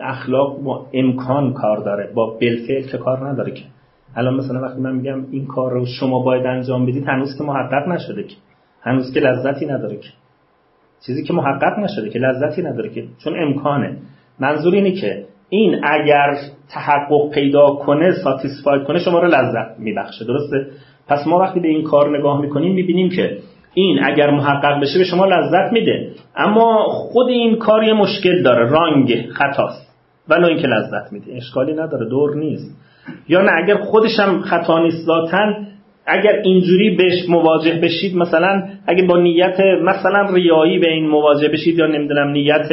[0.00, 2.10] اخلاق با امکان کار داره.
[2.14, 3.62] با بالفعل که کار نداره که.
[4.16, 7.88] الان مثلا وقتی من میگم این کار رو شما باید انجام بدید هنوز که محقق
[7.88, 8.36] نشده که.
[8.86, 10.08] هنوز که لذتی نداره که.
[11.06, 13.04] چیزی که محقق نشده که لذتی نداره که.
[13.24, 13.96] چون امکانه.
[14.40, 16.34] منظور اینه که این اگر
[16.70, 20.24] تحقق پیدا کنه ساتیسفاید کنه شما رو لذت میبخشه.
[20.24, 20.66] درسته؟
[21.08, 23.38] پس ما وقتی به این کار نگاه می‌کنیم می‌بینیم که
[23.74, 26.10] این اگر محقق بشه به شما لذت میده.
[26.36, 28.70] اما خود این کار یه مشکل داره.
[28.70, 29.94] رانگ خطاست.
[30.28, 31.36] ولی اینکه لذت میده.
[31.36, 32.08] اشکالی نداره.
[32.08, 32.76] دور نیست.
[33.28, 35.06] یا نه اگر خودش هم خطا نیست
[36.06, 41.78] اگر اینجوری بهش مواجه بشید مثلا اگه با نیت مثلا ریایی به این مواجه بشید
[41.78, 42.68] یا نمی‌دونم نیت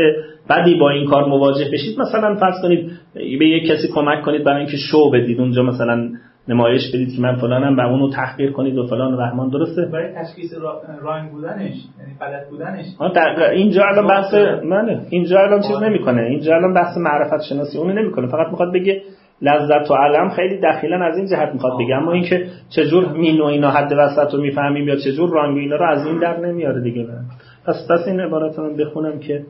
[0.50, 4.60] بدی با این کار مواجه بشید مثلا فرض کنید به یک کسی کمک کنید برای
[4.60, 6.10] اینکه شو بدید اونجا مثلا
[6.48, 10.14] نمایش بدید که من فلانم و اونو تحقیر کنید و فلان و رحمان درسته؟ برای
[10.16, 10.54] تشخیص
[11.02, 12.86] رانگ بودنش یعنی غلط بودنش.
[13.54, 16.22] اینجا الان بحث منه اینجا الان چیز نمی‌کنه.
[16.22, 17.78] اینجا الان بحث معرفت شناسی.
[17.78, 18.28] اونو نمی‌کنه.
[18.28, 19.02] فقط می‌خواد بگه
[19.42, 23.46] لذت و علم خیلی دخیلا از این جهت می‌خواد بگه اما اینکه چجور مین و
[23.46, 27.08] اینا حد وسط رو می‌فهمیم یا چجور رانگ اینا رو از این در نمیاره دیگه.
[27.66, 29.46] پس پس این عبارت من بخونم که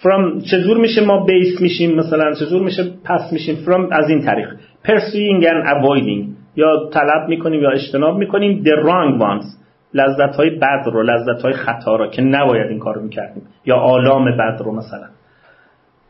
[0.00, 4.48] from چجور میشه ما بیس میشیم مثلا چجور میشه پس میشیم؟ from از این طریق.
[4.84, 6.28] pursuing and avoiding.
[6.56, 8.64] یا طلب می‌کنیم یا اجتناب می‌کنیم.
[8.64, 9.46] the wrong ones.
[9.94, 13.42] لذت های بد رو لذت های خطا رو که نباید این کارو می‌کردیم.
[13.64, 15.06] یا آلام بد رو مثلا.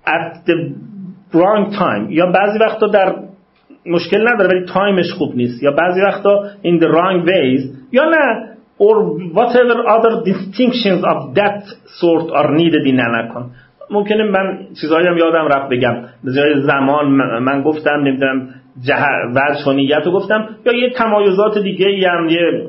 [0.07, 0.57] At the
[1.33, 2.11] wrong time.
[2.11, 3.15] یا بعضی وقتا در
[3.87, 5.63] مشکل نداره ولی تایمش خوب نیست.
[5.63, 7.61] یا بعضی وقتا in the wrong ways.
[7.93, 8.97] یا نه or
[9.39, 11.63] whatever other distinctions of that
[12.01, 13.51] sort are needed in an
[13.91, 15.95] ممکنه من چیزهایی هم یادم رفت بگم.
[16.25, 16.31] به
[16.61, 17.07] زمان
[17.41, 18.49] من گفتم نمی‌دونم
[19.35, 20.49] وجه رو گفتم.
[20.67, 22.69] یا یه تمایزات دیگه هم یه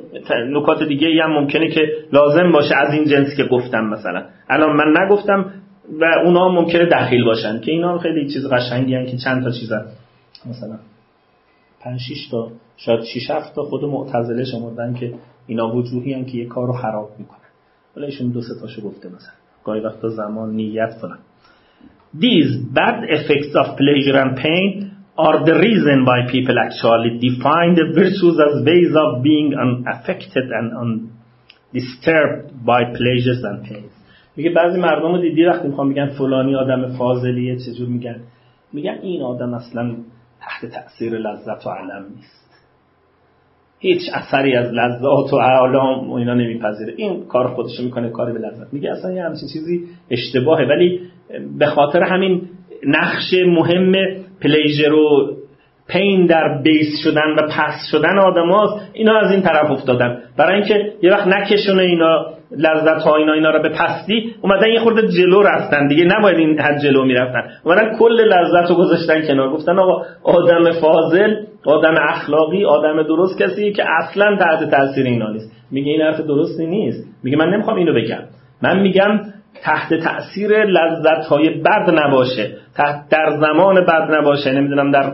[0.50, 1.82] نکات دیگه هم ممکنه که
[2.14, 4.22] لازم باشه از این جنسی که گفتم مثلا.
[4.50, 5.46] الان من نگفتم
[5.92, 9.86] و اونا ممکنه دخیل باشن که اینا خیلی چیز قشنگی هم که چند تا چیزن.
[10.50, 10.80] مثلا
[11.80, 15.14] 5 6 تا شاید 6 7 تا خود معتزله شمردن که
[15.48, 17.38] اینا وجوهی هم که یه کار رو خراب می‌کنن.
[17.98, 19.34] ولی ایشون دو سه تاشو گفته مثلا.
[19.64, 21.20] گاهی وقتا زمان نیت فلان
[22.16, 27.88] These bad effects of pleasure and pain are the reason why people actually define the
[28.00, 33.97] virtues as ways of being unaffected and undisturbed by pleasures and pains.
[34.38, 38.20] میگه بعضی مردم رو دیدی وقتی می‌خوام میگن فلانی آدم فاضلیه چجور میگن؟
[38.74, 39.96] میگن این آدم اصلا
[40.42, 42.48] تحت تاثیر لذت و علم نیست.
[43.80, 46.94] هیچ اثری از لذات و علام و اینا نمیپذیره.
[46.98, 48.74] این کار خودشو می‌کنه کاری به لذت.
[48.74, 50.66] میگه اصلا یه همچین چیزی اشتباهه.
[50.66, 51.02] ولی
[51.60, 52.42] به خاطر همین
[52.88, 53.92] نقش مهم
[54.42, 55.36] پلیژر و
[55.88, 58.52] پین در بیس شدن و پس شدن آدم
[58.94, 60.22] اینا از این طرف افتادن.
[60.38, 64.80] برای اینکه یه وقت نکشونه اینا لذت ها اینا اینا رو به پستی اومدن یه
[64.80, 67.44] خورده جلو رفتن دیگه نباید این حد جلو می‌رفتن.
[67.64, 71.36] اومدن کل لذت رو گذاشتن کنار گفتن آقا آدم فاضل
[71.66, 75.52] آدم اخلاقی آدم درست کسی که اصلا تحت تاثیر اینا نیست.
[75.72, 77.08] میگه این حرف درستی نیست.
[77.24, 78.24] میگه من نمی‌خوام اینو بگم.
[78.64, 79.20] من میگم
[79.64, 82.52] تحت تاثیر لذت های بد نباشه.
[82.76, 84.52] تحت در زمان بد نباشه.
[84.52, 85.14] نمی‌دونم در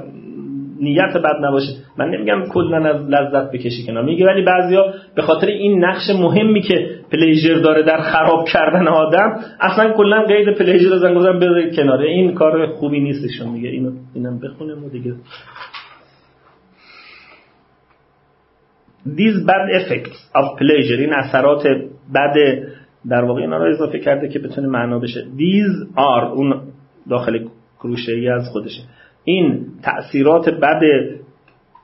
[0.83, 1.67] نیت بد نباشه.
[1.97, 6.61] من نمیگم کلا از لذت بکشی کنار میگه ولی بعضیا به خاطر این نقش مهمی
[6.61, 12.01] که پلیژر داره در خراب کردن آدم اصلا کلا قید پلیژر رو زنگوزن بذارید کنار.
[12.01, 15.13] این کار خوبی نیستشون میگه اینو اینم بخونیم و دیگه.
[19.05, 21.63] These bad effects of pleasure این اثرات
[22.15, 22.35] بد
[23.09, 25.25] در واقع اینا رو اضافه کرده که بتونه معنا بشه.
[25.37, 26.61] These are اون
[27.09, 27.45] داخل
[27.79, 28.81] کروشه ای از خودشه.
[29.25, 30.81] این تاثیرات بد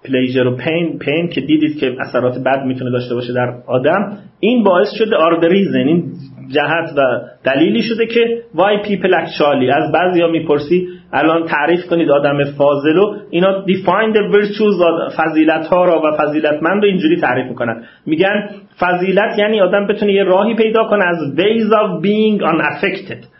[0.03, 4.63] pleasure و pain pain که دیدید که اثرات بد می‌تونه داشته باشه در آدم این
[4.63, 6.03] باعث شده are the reason این
[6.47, 7.01] جهت و
[7.43, 13.15] دلیلی شده که why people actually از بعضیا می‌پرسی الان تعریف کنید آدم فاضل و
[13.29, 17.83] اینا define the virtues فضیلت ها را و فضیلتمند رو اینجوری تعریف می‌کنن.
[18.05, 23.38] میگن فضیلت یعنی آدم بتونه یه راهی پیدا کنه از ways of being unaffected.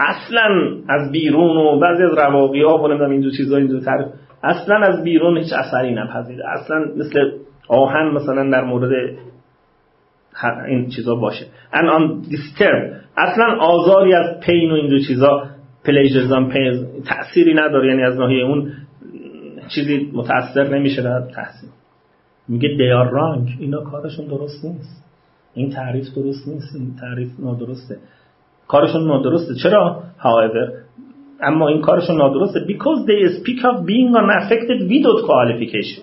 [0.00, 4.06] اصلا از بیرون و بعضی از رواقی ها و نمی‌دونم اینجور چیزا اینجور تعریف
[4.42, 6.44] اصلا از بیرون هیچ اثری نپذیره.
[6.48, 7.30] اصلا مثل
[7.68, 8.90] آهن مثلا در مورد
[10.68, 11.46] این چیزا باشه.
[11.72, 15.46] ان آن دیسترب اصلا آزاری از پین و اینجور چیزا
[15.84, 17.88] پلیجرزان پین تأثیری نداره.
[17.88, 18.72] یعنی از ناحیه اون
[19.74, 21.70] چیزی متاثر نمیشه در تحصیل.
[22.48, 23.60] میگه are wrong.
[23.60, 25.04] اینا کارشون درست نیست.
[25.54, 26.76] این تعریف درست نیست.
[26.76, 27.96] این تعریف نادرسته.
[28.72, 29.54] کارشون نادرسته.
[29.62, 30.64] چرا؟ However
[31.42, 32.60] اما این کارشون نادرسته.
[32.60, 36.02] Because they speak of being unaffected without qualification.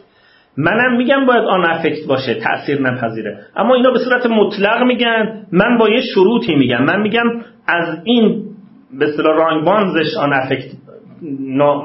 [0.57, 3.39] منم میگم باید آن افکت باشه تاثیر نپذیره.
[3.55, 5.45] اما اینا به صورت مطلق میگن.
[5.51, 6.83] من با یه شروطی میگم.
[6.83, 7.25] من میگم
[7.67, 8.43] از این
[8.99, 10.65] به اصطلاح رانگ بانزش آن افکت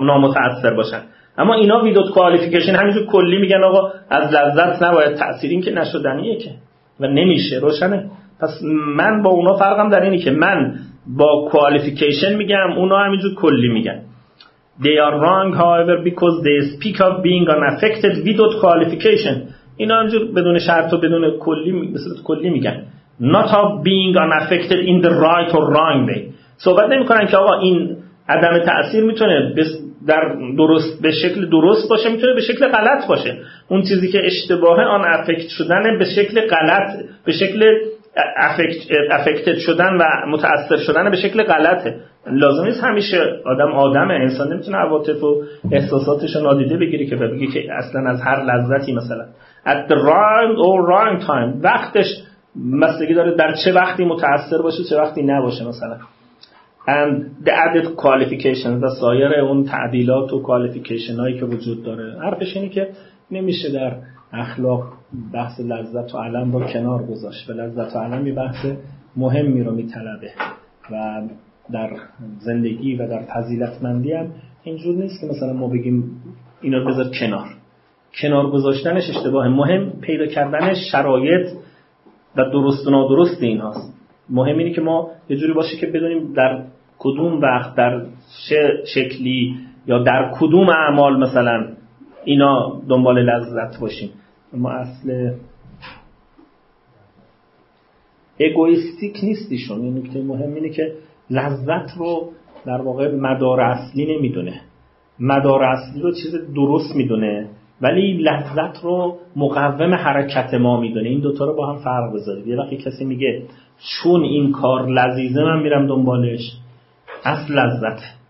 [0.02, 1.02] نامتاثر باشن.
[1.38, 6.36] اما اینا ویدوت کوالیفیکیشن همینجور کلی میگن آقا از لذت نباید تاثیر این که نشدنیه
[6.36, 6.50] که.
[7.00, 8.10] و نمیشه روشنه.
[8.42, 8.62] پس
[8.96, 10.74] من با اونا فرقم در اینه که من
[11.06, 14.00] با کوالیفیکیشن میگم اونا همینجور کلی میگن.
[14.80, 19.34] They are wrong however because they speak of being unaffected without qualification.
[19.76, 22.82] اینا همینجور بدون شرط و بدون کلی مثل کلی میگن.
[23.20, 26.20] Not of being unaffected in the right or wrong way.
[26.56, 27.96] صحبت نمی‌کنن که آقا این
[28.28, 29.54] عدم تاثیر می‌تونه
[30.06, 33.38] در درست به شکل درست باشه می‌تونه به شکل غلط باشه.
[33.68, 36.90] اون چیزی که اشتباه آن افکت شدن به شکل غلط
[37.24, 37.64] به شکل
[39.10, 41.96] افکتد شدن و متاثر شدن به شکل غلطه.
[42.26, 44.14] لازم نیست همیشه آدم آدمه.
[44.14, 45.42] انسان نمی‌تونه عواطف و
[45.72, 49.24] احساساتش نادیده بگیری که بگی که اصلا از هر لذتی مثلا.
[49.66, 51.64] At the right or wrong time.
[51.64, 52.06] وقتش
[52.56, 55.96] مسئله داره در چه وقتی متاثر باشه چه وقتی نباشه مثلا.
[56.86, 62.20] And the added qualifications و سایر اون تعدیلات و qualification هایی که وجود داره.
[62.22, 62.88] حرفش اینه که
[63.30, 63.92] نمیشه در
[64.32, 64.92] اخلاق
[65.32, 68.66] بحث لذت و علم رو کنار گذاشت و لذت و علم یه بحث
[69.16, 70.30] مهمی رو میطلبه
[70.90, 71.22] و
[71.72, 71.90] در
[72.38, 74.26] زندگی و در فضیلتمندی هم
[74.62, 76.22] اینجور نیست که مثلا ما بگیم
[76.60, 77.48] اینا رو بذار کنار.
[78.22, 81.46] کنار گذاشتنش اشتباه مهم پیدا کردن شرایط
[82.36, 83.94] و درست و نادرست این هاست
[84.30, 86.64] مهم اینه که ما یه جوری باشه که بدونیم در
[86.98, 88.06] کدوم وقت در
[88.94, 89.56] شکلی
[89.86, 91.68] یا در کدوم اعمال مثلا
[92.24, 94.10] اینا دنبال لذت باشیم.
[94.54, 95.32] اما اصل
[98.40, 99.80] اگویستیک نیستیشون.
[99.80, 100.94] این نکته مهم اینه که
[101.30, 102.32] لذت رو
[102.66, 104.60] در واقع مدار اصلی نمی‌دونه.
[105.20, 107.48] مدار اصلی رو چیز درست می‌دونه
[107.80, 111.08] ولی لذت رو مقوم حرکت ما می‌دونه.
[111.08, 112.46] این دوتا رو با هم فرق بذارید.
[112.46, 113.42] یه وقتی کسی میگه
[113.78, 116.40] چون این کار لذیذه من میرم دنبالش.
[117.24, 118.21] اصل لذت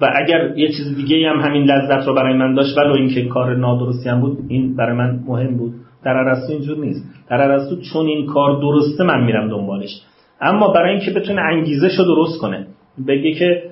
[0.00, 3.56] و اگر یه چیز دیگه هم همین لذت رو برای من داشت ولو اینکه کار
[3.56, 5.74] نادرستی هم بود این برای من مهم بود.
[6.04, 7.04] در ارسطو اینجور نیست.
[7.30, 10.02] در ارسطو چون این کار درسته من میرم دنبالش.
[10.40, 12.66] اما برای اینکه بتونه انگیزش رو درست کنه
[13.08, 13.62] بگه که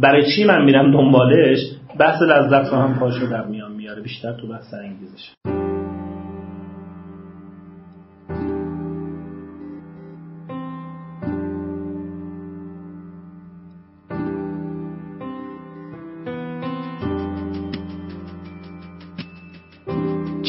[0.00, 1.58] برای چی من میرم دنبالش
[1.98, 4.02] بحث لذت رو هم پاشو در میان میاره.
[4.02, 5.61] بیشتر تو بحث انگیزش.